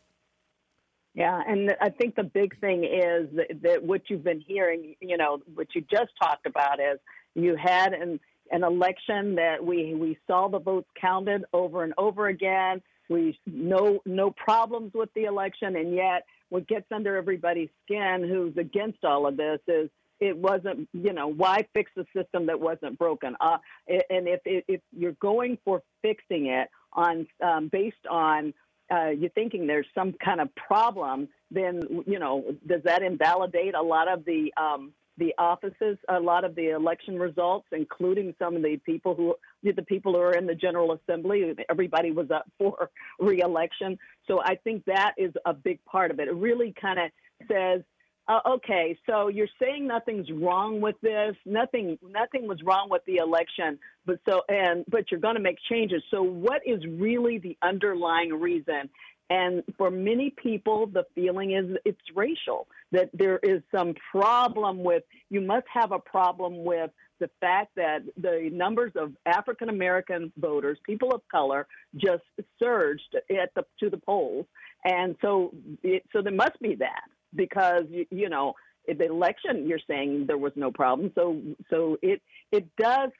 [1.13, 5.15] Yeah, and I think the big thing is that, that what you've been hearing, you
[5.15, 6.99] know, what you just talked about is
[7.35, 8.19] you had an
[8.51, 12.81] an election that we we saw the votes counted over and over again.
[13.07, 18.57] We no no problems with the election, and yet what gets under everybody's skin who's
[18.57, 19.89] against all of this is
[20.19, 23.57] it wasn't you know why fix a system that wasn't broken uh,
[23.87, 28.53] and if, if you're going for fixing it on um, based on
[28.91, 33.81] uh, you're thinking there's some kind of problem then you know does that invalidate a
[33.81, 38.63] lot of the um, the offices, a lot of the election results, including some of
[38.63, 41.53] the people who the people who are in the General Assembly.
[41.69, 42.89] Everybody was up for
[43.19, 46.27] reelection, so I think that is a big part of it.
[46.27, 47.11] It really kind of
[47.47, 47.81] says.
[48.29, 51.35] Uh, okay, so you're saying nothing's wrong with this.
[51.47, 55.57] Nothing, nothing was wrong with the election, but so and but you're going to make
[55.67, 56.03] changes.
[56.11, 58.87] So what is really the underlying reason?
[59.31, 65.03] And for many people, the feeling is it's racial, that there is some problem with,
[65.29, 70.77] you must have a problem with the fact that the numbers of African American voters,
[70.83, 72.23] people of color, just
[72.59, 74.45] surged at the, to the polls.
[74.83, 75.51] And so,
[75.83, 77.03] it, so there must be that
[77.35, 78.53] because, you, you know,
[78.87, 81.11] the election, you're saying there was no problem.
[81.15, 82.21] So, so it,
[82.51, 83.11] it does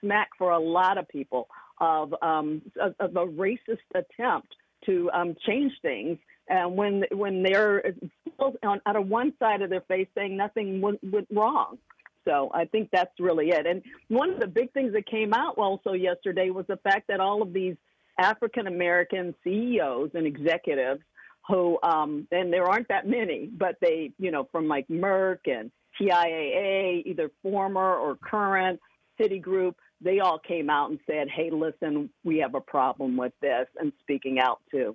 [0.00, 1.48] smack for a lot of people
[1.80, 4.48] of, um, of, a racist attempt
[4.86, 6.18] to um, change things.
[6.48, 7.92] And when when they're
[8.38, 11.78] on out of one side of their face saying nothing went, went wrong.
[12.24, 13.66] So I think that's really it.
[13.66, 17.20] And one of the big things that came out also yesterday was the fact that
[17.20, 17.76] all of these
[18.18, 21.00] African American CEOs and executives
[21.48, 25.70] who, um, and there aren't that many, but they, you know, from like Merck and
[26.00, 28.80] TIAA, either former or current,
[29.20, 33.66] Citigroup, they all came out and said, hey, listen, we have a problem with this,
[33.80, 34.94] and speaking out too.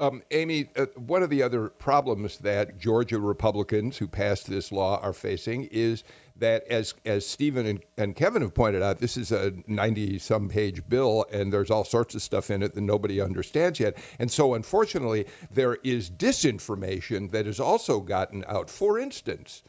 [0.00, 5.00] Um, Amy, uh, one of the other problems that Georgia Republicans who passed this law
[5.00, 6.04] are facing is
[6.38, 10.88] that, as as Stephen and, and Kevin have pointed out, this is a ninety-some page
[10.88, 13.96] bill, and there's all sorts of stuff in it that nobody understands yet.
[14.18, 18.70] And so, unfortunately, there is disinformation that has also gotten out.
[18.70, 19.62] For instance,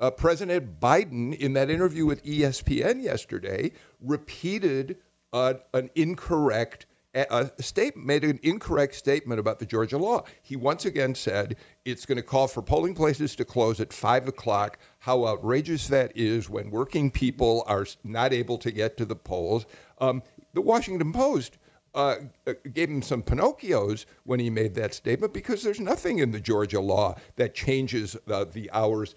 [0.00, 4.96] uh, President Biden, in that interview with ESPN yesterday, repeated
[5.32, 10.24] uh, an incorrect a statement, made an incorrect statement about the Georgia law.
[10.42, 14.28] He once again said it's going to call for polling places to close at five
[14.28, 14.78] o'clock.
[15.00, 19.66] How outrageous that is when working people are not able to get to the polls.
[20.00, 20.22] Um,
[20.54, 21.58] the Washington Post.
[21.94, 26.32] Uh, uh gave him some Pinocchios when he made that statement because there's nothing in
[26.32, 29.14] the Georgia law that changes uh, the hours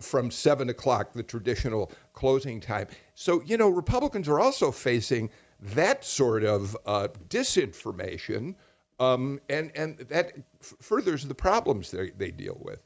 [0.00, 2.88] from seven o'clock, the traditional closing time.
[3.14, 8.54] So, you know, Republicans are also facing that sort of uh, disinformation,
[8.98, 12.82] um, and, and that f- furthers the problems they, they deal with.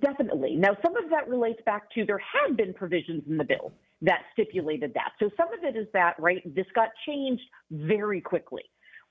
[0.00, 0.56] Definitely.
[0.56, 4.20] Now, some of that relates back to there have been provisions in the bill that
[4.32, 5.12] stipulated that.
[5.18, 8.62] So some of it is that, right, this got changed very quickly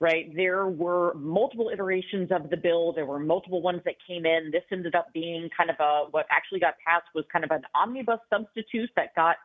[0.02, 0.34] right?
[0.34, 2.92] There were multiple iterations of the bill.
[2.92, 4.50] There were multiple ones that came in.
[4.50, 7.62] This ended up being kind of a what actually got passed was kind of an
[7.72, 9.36] omnibus substitute that got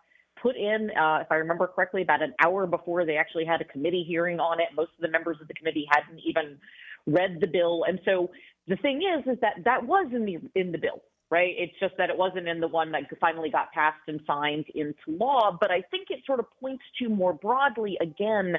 [0.42, 3.66] put in, uh, if I remember correctly, about an hour before they actually had a
[3.66, 4.70] committee hearing on it.
[4.76, 6.58] Most of the members of the committee hadn't even
[7.06, 8.32] read the bill, and so
[8.68, 11.54] the thing is, is that that was in the in the bill, right?
[11.58, 14.96] It's just that it wasn't in the one that finally got passed and signed into
[15.08, 15.58] law.
[15.60, 18.56] But I think it sort of points to more broadly, again,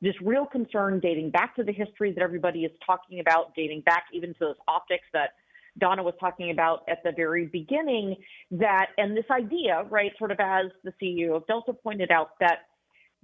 [0.00, 4.04] this real concern dating back to the history that everybody is talking about, dating back
[4.12, 5.30] even to those optics that
[5.78, 8.16] Donna was talking about at the very beginning
[8.50, 12.66] that, and this idea, right, sort of as the CEO of Delta pointed out, that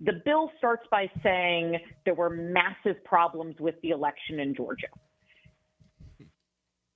[0.01, 4.87] the bill starts by saying there were massive problems with the election in Georgia.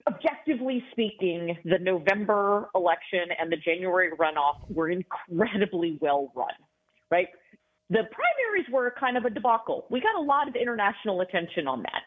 [0.09, 6.55] Objectively speaking, the November election and the January runoff were incredibly well run,
[7.11, 7.28] right?
[7.90, 9.86] The primaries were kind of a debacle.
[9.90, 12.03] We got a lot of international attention on that.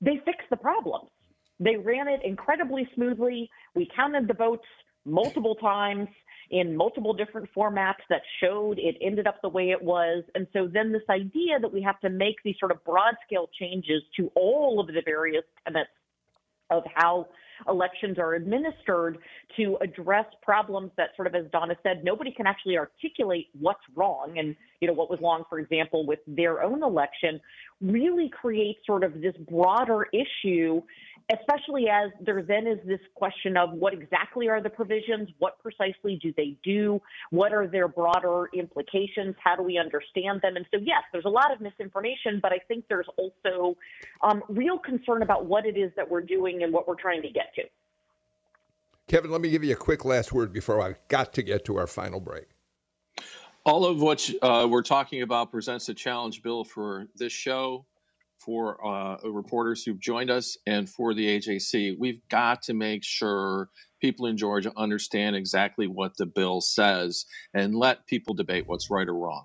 [0.00, 1.10] They fixed the problems.
[1.58, 3.48] They ran it incredibly smoothly.
[3.74, 4.66] We counted the votes
[5.04, 6.08] multiple times
[6.50, 10.22] in multiple different formats that showed it ended up the way it was.
[10.34, 13.48] And so then this idea that we have to make these sort of broad scale
[13.58, 15.90] changes to all of the various tenets
[16.72, 17.26] of how
[17.68, 19.18] elections are administered
[19.56, 24.34] to address problems that sort of as Donna said, nobody can actually articulate what's wrong
[24.38, 27.40] and you know what was wrong, for example, with their own election,
[27.80, 30.82] really creates sort of this broader issue
[31.72, 36.18] especially as there then is this question of what exactly are the provisions, what precisely
[36.22, 37.00] do they do,
[37.30, 40.56] what are their broader implications, how do we understand them?
[40.56, 43.76] And so, yes, there's a lot of misinformation, but I think there's also
[44.22, 47.30] um, real concern about what it is that we're doing and what we're trying to
[47.30, 47.62] get to.
[49.08, 51.76] Kevin, let me give you a quick last word before I've got to get to
[51.76, 52.46] our final break.
[53.64, 57.86] All of what uh, we're talking about presents a challenge bill for this show
[58.44, 61.98] for uh, reporters who've joined us and for the AJC.
[61.98, 63.68] We've got to make sure
[64.00, 67.24] people in Georgia understand exactly what the bill says
[67.54, 69.44] and let people debate what's right or wrong.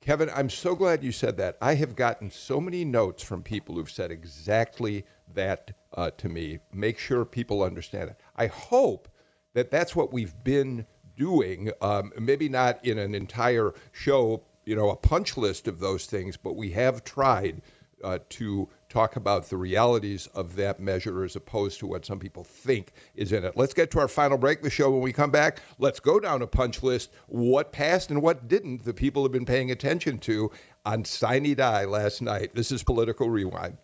[0.00, 1.58] Kevin, I'm so glad you said that.
[1.60, 5.04] I have gotten so many notes from people who've said exactly
[5.34, 6.58] that uh, to me.
[6.72, 8.20] Make sure people understand it.
[8.34, 9.08] I hope
[9.52, 11.70] that that's what we've been doing.
[11.82, 16.36] Um, maybe not in an entire show you know, a punch list of those things,
[16.36, 17.62] but we have tried
[18.02, 22.44] uh, to talk about the realities of that measure as opposed to what some people
[22.44, 23.56] think is in it.
[23.56, 25.60] Let's get to our final break of the show when we come back.
[25.78, 29.44] Let's go down a punch list what passed and what didn't the people have been
[29.44, 30.50] paying attention to
[30.84, 32.54] on Sine Die last night.
[32.54, 33.76] This is Political Rewind.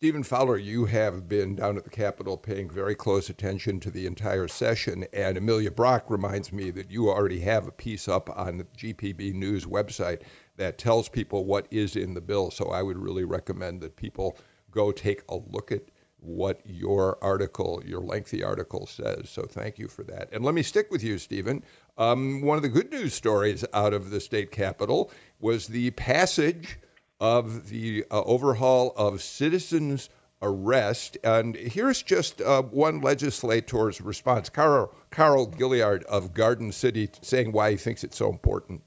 [0.00, 4.06] Stephen Fowler, you have been down at the Capitol paying very close attention to the
[4.06, 8.56] entire session, and Amelia Brock reminds me that you already have a piece up on
[8.56, 10.22] the GPB News website
[10.56, 12.50] that tells people what is in the bill.
[12.50, 14.38] So I would really recommend that people
[14.70, 15.82] go take a look at
[16.18, 19.28] what your article, your lengthy article says.
[19.28, 20.30] So thank you for that.
[20.32, 21.62] And let me stick with you, Stephen.
[21.98, 26.78] Um, one of the good news stories out of the state capitol was the passage
[27.20, 30.08] of the uh, overhaul of citizens'
[30.42, 31.18] arrest.
[31.22, 37.72] And here's just uh, one legislator's response Carol, Carl Gilliard of Garden City saying why
[37.72, 38.82] he thinks it's so important.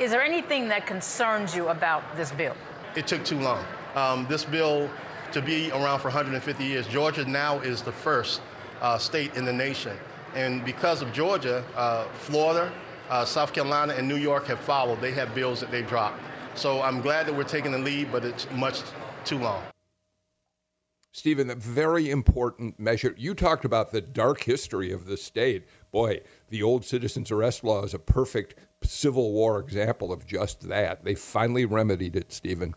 [0.00, 2.54] Is there anything that concerns you about this bill?
[2.96, 3.64] It took too long.
[3.94, 4.90] Um, this bill,
[5.32, 8.40] to be around for 150 years, Georgia now is the first
[8.80, 9.96] uh, state in the nation.
[10.34, 12.72] And because of Georgia, uh, Florida,
[13.08, 15.00] uh, South Carolina, and New York have followed.
[15.00, 16.20] They have bills that they dropped.
[16.58, 18.82] So I'm glad that we're taking the lead, but it's much
[19.24, 19.62] too long.
[21.12, 23.14] Stephen, a very important measure.
[23.16, 25.68] You talked about the dark history of the state.
[25.92, 31.04] Boy, the old citizens arrest law is a perfect Civil War example of just that.
[31.04, 32.74] They finally remedied it, Stephen.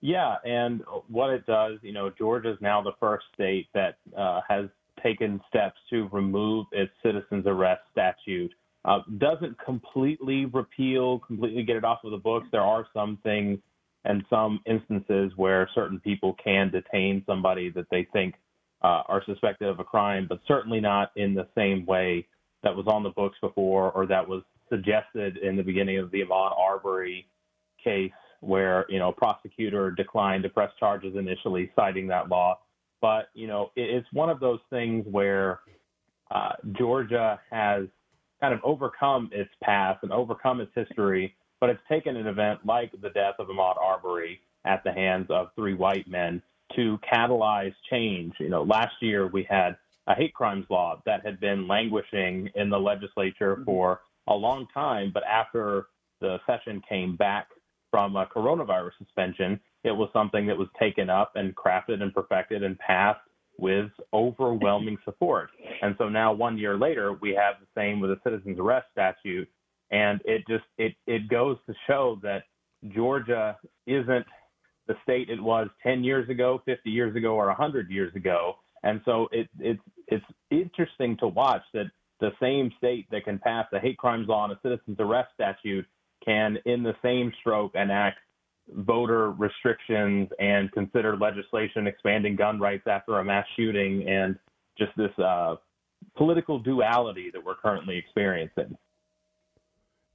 [0.00, 4.40] Yeah, and what it does, you know, Georgia is now the first state that uh,
[4.48, 4.66] has
[5.00, 8.52] taken steps to remove its citizens arrest statute
[8.84, 12.46] uh, doesn't completely repeal, completely get it off of the books.
[12.52, 13.58] There are some things
[14.04, 18.34] and some instances where certain people can detain somebody that they think
[18.82, 22.26] uh, are suspected of a crime, but certainly not in the same way
[22.62, 26.20] that was on the books before or that was suggested in the beginning of the
[26.20, 27.26] Ahmaud Arbery
[27.82, 32.58] case, where you know a prosecutor declined to press charges initially, citing that law.
[33.00, 35.60] But you know, it's one of those things where
[36.30, 37.86] uh, Georgia has
[38.44, 42.92] kind of overcome its past and overcome its history, but it's taken an event like
[43.00, 46.42] the death of Ahmaud Arbery at the hands of three white men
[46.76, 48.34] to catalyze change.
[48.38, 49.78] You know, last year we had
[50.08, 53.64] a hate crimes law that had been languishing in the legislature mm-hmm.
[53.64, 55.86] for a long time, but after
[56.20, 57.48] the session came back
[57.90, 62.62] from a coronavirus suspension, it was something that was taken up and crafted and perfected
[62.62, 63.20] and passed
[63.58, 65.50] with overwhelming support.
[65.82, 69.48] And so now, one year later, we have the same with the citizens arrest statute,
[69.90, 72.44] and it just it it goes to show that
[72.94, 74.26] Georgia isn't
[74.86, 78.56] the state it was 10 years ago, 50 years ago, or 100 years ago.
[78.82, 81.86] And so it, it's it's interesting to watch that
[82.20, 85.86] the same state that can pass a hate crimes law and a citizens arrest statute
[86.24, 88.18] can, in the same stroke, enact
[88.72, 94.38] voter restrictions and consider legislation expanding gun rights after a mass shooting and
[94.78, 95.56] just this uh,
[96.16, 98.76] political duality that we're currently experiencing.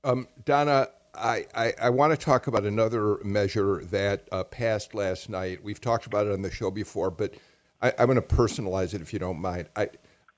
[0.04, 5.30] Um, Donna, I, I, I want to talk about another measure that uh, passed last
[5.30, 5.64] night.
[5.64, 7.36] We've talked about it on the show before, but
[7.82, 9.70] I, am going to personalize it if you don't mind.
[9.76, 9.90] I,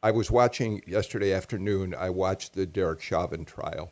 [0.03, 3.91] I was watching yesterday afternoon, I watched the Derek Chauvin trial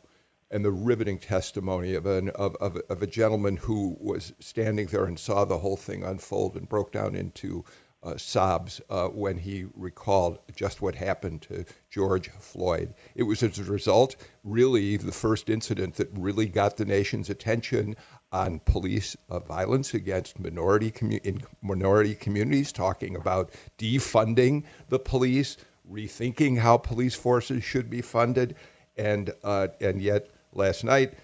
[0.50, 5.04] and the riveting testimony of, an, of, of, of, a gentleman who was standing there
[5.04, 7.64] and saw the whole thing unfold and broke down into
[8.02, 12.94] uh, sobs uh, when he recalled just what happened to George Floyd.
[13.14, 17.96] It was as a result, really, the first incident that really got the nation's attention
[18.32, 25.56] on police uh, violence against minority commu- in minority communities, talking about defunding the police,
[25.90, 28.54] rethinking how police forces should be funded,
[28.96, 31.14] and uh, and yet last night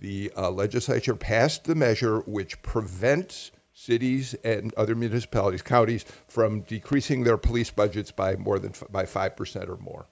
[0.00, 7.24] the uh, legislature passed the measure which prevents cities and other municipalities, counties, from decreasing
[7.24, 10.06] their police budgets by more than by five percent or more.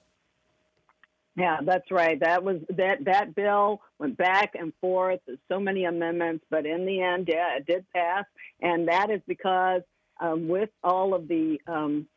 [1.35, 2.19] Yeah, that's right.
[2.19, 5.19] That was that that bill went back and forth.
[5.51, 8.25] So many amendments, but in the end, yeah, it did pass,
[8.61, 9.81] and that is because
[10.21, 12.07] um, with all of the um,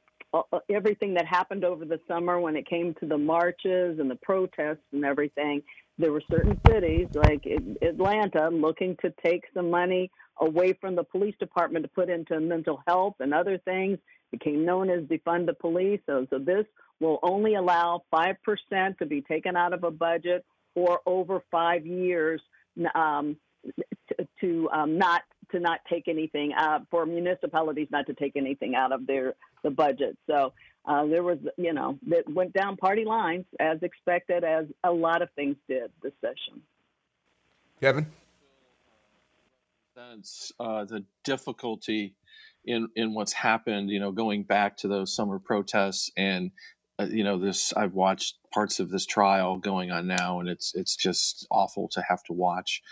[0.71, 4.85] everything that happened over the summer when it came to the marches and the protests
[4.93, 5.63] and everything,
[5.99, 7.44] there were certain cities like
[7.82, 12.80] Atlanta looking to take some money away from the police department to put into mental
[12.86, 13.99] health and other things.
[14.30, 16.01] Became known as defund the police.
[16.07, 16.66] So, so this
[17.01, 20.44] will only allow five percent to be taken out of a budget
[20.74, 22.40] for over five years
[22.94, 23.36] um,
[24.09, 25.22] to, to um, not
[25.53, 29.34] to not take anything out for municipalities not to take anything out of their
[29.64, 30.16] the budget.
[30.28, 30.53] So
[30.89, 35.22] uh, there was, you know, that went down party lines as expected, as a lot
[35.22, 36.62] of things did this session.
[37.80, 38.07] Kevin,
[39.95, 42.14] sense uh, the difficulty
[42.64, 43.91] in in what's happened.
[43.91, 46.51] You know, going back to those summer protests and.
[47.01, 50.74] Uh, you know this i've watched parts of this trial going on now and it's
[50.74, 52.82] it's just awful to have to watch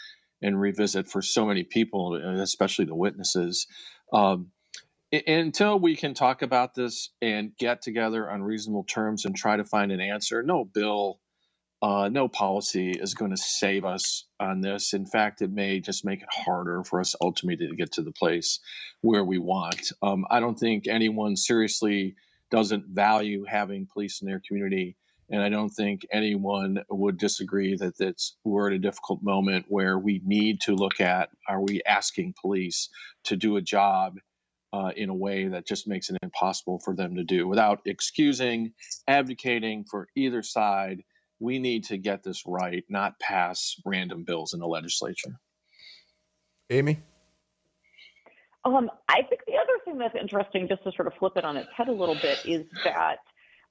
[0.43, 3.67] and revisit for so many people, especially the witnesses.
[4.13, 4.53] Um,
[5.27, 9.65] until we can talk about this and get together on reasonable terms and try to
[9.65, 11.21] find an answer, no bill,
[11.83, 14.93] uh, no policy is going to save us on this.
[14.93, 18.13] In fact, it may just make it harder for us ultimately to get to the
[18.13, 18.59] place
[19.03, 19.93] where we want.
[20.03, 22.17] Um, I don't think anyone seriously
[22.51, 24.97] doesn't value having police in their community
[25.29, 29.99] and I don't think anyone would disagree that that's, we're at a difficult moment where
[29.99, 32.89] we need to look at are we asking police
[33.25, 34.19] to do a job
[34.77, 38.73] uh, in a way that just makes it impossible for them to do without excusing,
[39.09, 41.03] advocating for either side.
[41.39, 45.41] We need to get this right, not pass random bills in the legislature.
[46.69, 46.99] Amy?
[48.65, 51.57] Um, I think the other thing that's interesting, just to sort of flip it on
[51.57, 53.19] its head a little bit, is that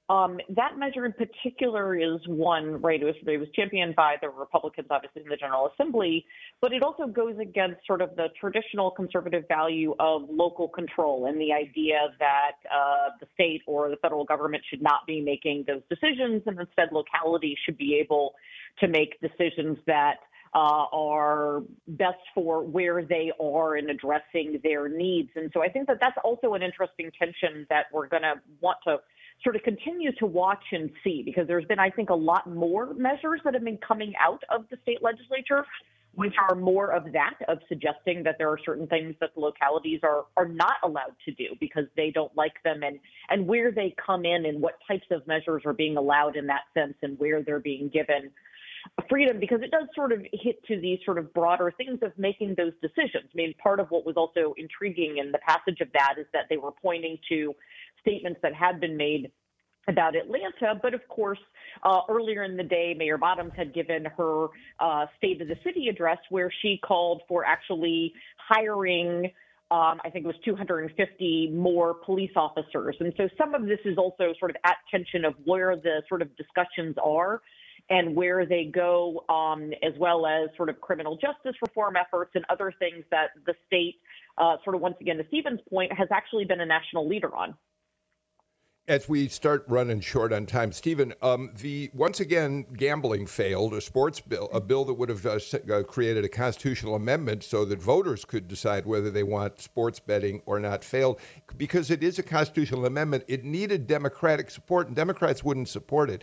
[0.08, 3.02] um, that measure in particular is one, right?
[3.02, 6.24] It was, it was championed by the Republicans, obviously, in the General Assembly,
[6.60, 11.40] but it also goes against sort of the traditional conservative value of local control and
[11.40, 15.82] the idea that uh, the state or the federal government should not be making those
[15.90, 18.34] decisions, and instead localities should be able
[18.78, 20.18] to make decisions that
[20.54, 25.30] uh, are best for where they are in addressing their needs.
[25.34, 28.78] And so I think that that's also an interesting tension that we're going to want
[28.86, 28.98] to
[29.42, 32.94] sort of continue to watch and see because there's been, I think, a lot more
[32.94, 35.64] measures that have been coming out of the state legislature,
[36.14, 40.00] which are more of that, of suggesting that there are certain things that the localities
[40.02, 43.94] are, are not allowed to do because they don't like them and, and where they
[44.04, 47.42] come in and what types of measures are being allowed in that sense and where
[47.42, 48.30] they're being given
[49.08, 52.54] freedom because it does sort of hit to these sort of broader things of making
[52.56, 53.28] those decisions.
[53.32, 56.44] I mean, part of what was also intriguing in the passage of that is that
[56.50, 57.54] they were pointing to
[58.00, 59.30] statements that had been made
[59.88, 60.78] about Atlanta.
[60.80, 61.38] But of course,
[61.82, 64.48] uh, earlier in the day, Mayor Bottoms had given her
[64.80, 69.30] uh, State of the City address where she called for actually hiring.
[69.70, 72.96] Um, I think it was 250 more police officers.
[73.00, 76.22] And so some of this is also sort of at tension of where the sort
[76.22, 77.42] of discussions are
[77.88, 82.44] and where they go, um, as well as sort of criminal justice reform efforts and
[82.48, 83.96] other things that the state,
[84.38, 87.54] uh, sort of once again, to Stephen's point, has actually been a national leader on.
[88.88, 93.74] As we start running short on time, Stephen, um, the once again gambling failed.
[93.74, 95.40] A sports bill, a bill that would have uh,
[95.72, 100.40] uh, created a constitutional amendment so that voters could decide whether they want sports betting
[100.46, 101.18] or not, failed
[101.56, 103.24] because it is a constitutional amendment.
[103.26, 106.22] It needed Democratic support, and Democrats wouldn't support it.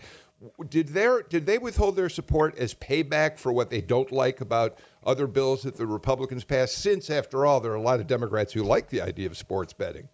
[0.70, 4.78] Did their did they withhold their support as payback for what they don't like about
[5.06, 6.78] other bills that the Republicans passed?
[6.78, 9.74] Since, after all, there are a lot of Democrats who like the idea of sports
[9.74, 10.10] betting.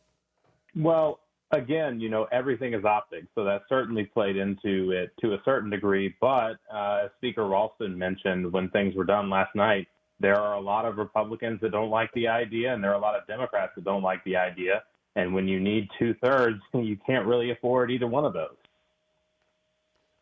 [0.75, 1.19] Well,
[1.51, 5.69] again, you know, everything is optics, so that certainly played into it to a certain
[5.69, 6.15] degree.
[6.21, 9.87] But uh, as Speaker Ralston mentioned when things were done last night,
[10.19, 13.01] there are a lot of Republicans that don't like the idea, and there are a
[13.01, 14.83] lot of Democrats that don't like the idea.
[15.15, 18.55] And when you need two thirds, you can't really afford either one of those.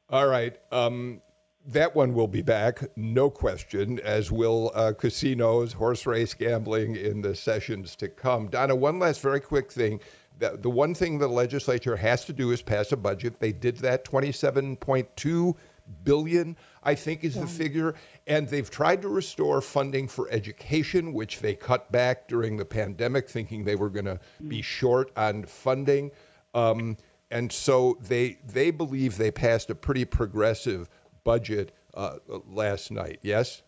[0.09, 0.57] All right.
[0.71, 1.21] Um,
[1.65, 7.21] that one will be back, no question, as will uh, casinos, horse race gambling in
[7.21, 8.47] the sessions to come.
[8.47, 9.99] Donna, one last very quick thing.
[10.39, 13.39] The, the one thing the legislature has to do is pass a budget.
[13.39, 15.55] They did that 27.2
[16.03, 17.95] billion, I think is the figure.
[18.27, 23.29] And they've tried to restore funding for education, which they cut back during the pandemic,
[23.29, 26.11] thinking they were going to be short on funding.
[26.53, 26.97] Um,
[27.29, 30.89] and so they they believe they passed a pretty progressive
[31.23, 32.17] budget uh,
[32.47, 33.19] last night.
[33.21, 33.63] Yes.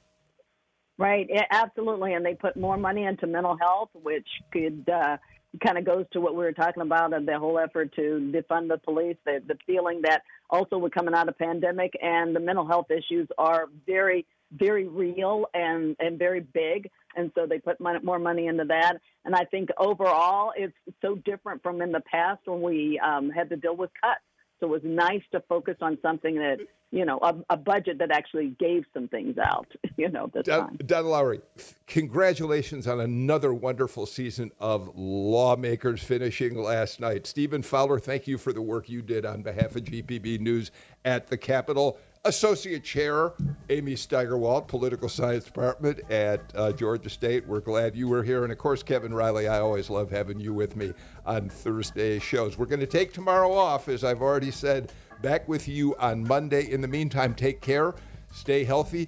[0.98, 5.16] Right, absolutely, and they put more money into mental health, which could uh,
[5.64, 8.68] kind of goes to what we were talking about and the whole effort to defund
[8.68, 9.16] the police.
[9.26, 13.28] The, the feeling that also we're coming out of pandemic and the mental health issues
[13.38, 16.90] are very, very real and and very big,
[17.20, 18.94] and so they put money, more money into that.
[19.26, 23.50] And I think overall, it's so different from in the past when we um, had
[23.50, 24.22] to deal with cuts.
[24.60, 26.60] So it was nice to focus on something that
[26.92, 29.68] you know, a, a, budget that actually gave some things out,
[29.98, 30.80] you know, this Don, time.
[30.86, 31.42] Donna Lowry,
[31.86, 37.28] congratulations on another wonderful season of lawmakers finishing last night.
[37.28, 40.72] Stephen Fowler, thank you for the work you did on behalf of GPB News
[41.06, 42.00] at the Capitol.
[42.26, 43.32] Associate Chair
[43.70, 47.48] Amy Steigerwalt, Political Science Department at uh, Georgia State.
[47.48, 48.44] We're glad you were here.
[48.44, 50.94] And of course, Kevin Riley, I always love having you with me
[51.26, 52.58] on Thursday shows.
[52.58, 54.92] We're going to take tomorrow off, as I've already said.
[55.22, 56.70] Back with you on Monday.
[56.70, 57.96] In the meantime, take care,
[58.34, 59.08] stay healthy.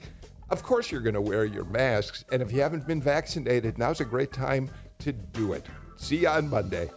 [0.49, 2.25] Of course, you're going to wear your masks.
[2.31, 5.65] And if you haven't been vaccinated, now's a great time to do it.
[5.97, 6.89] See you on Monday.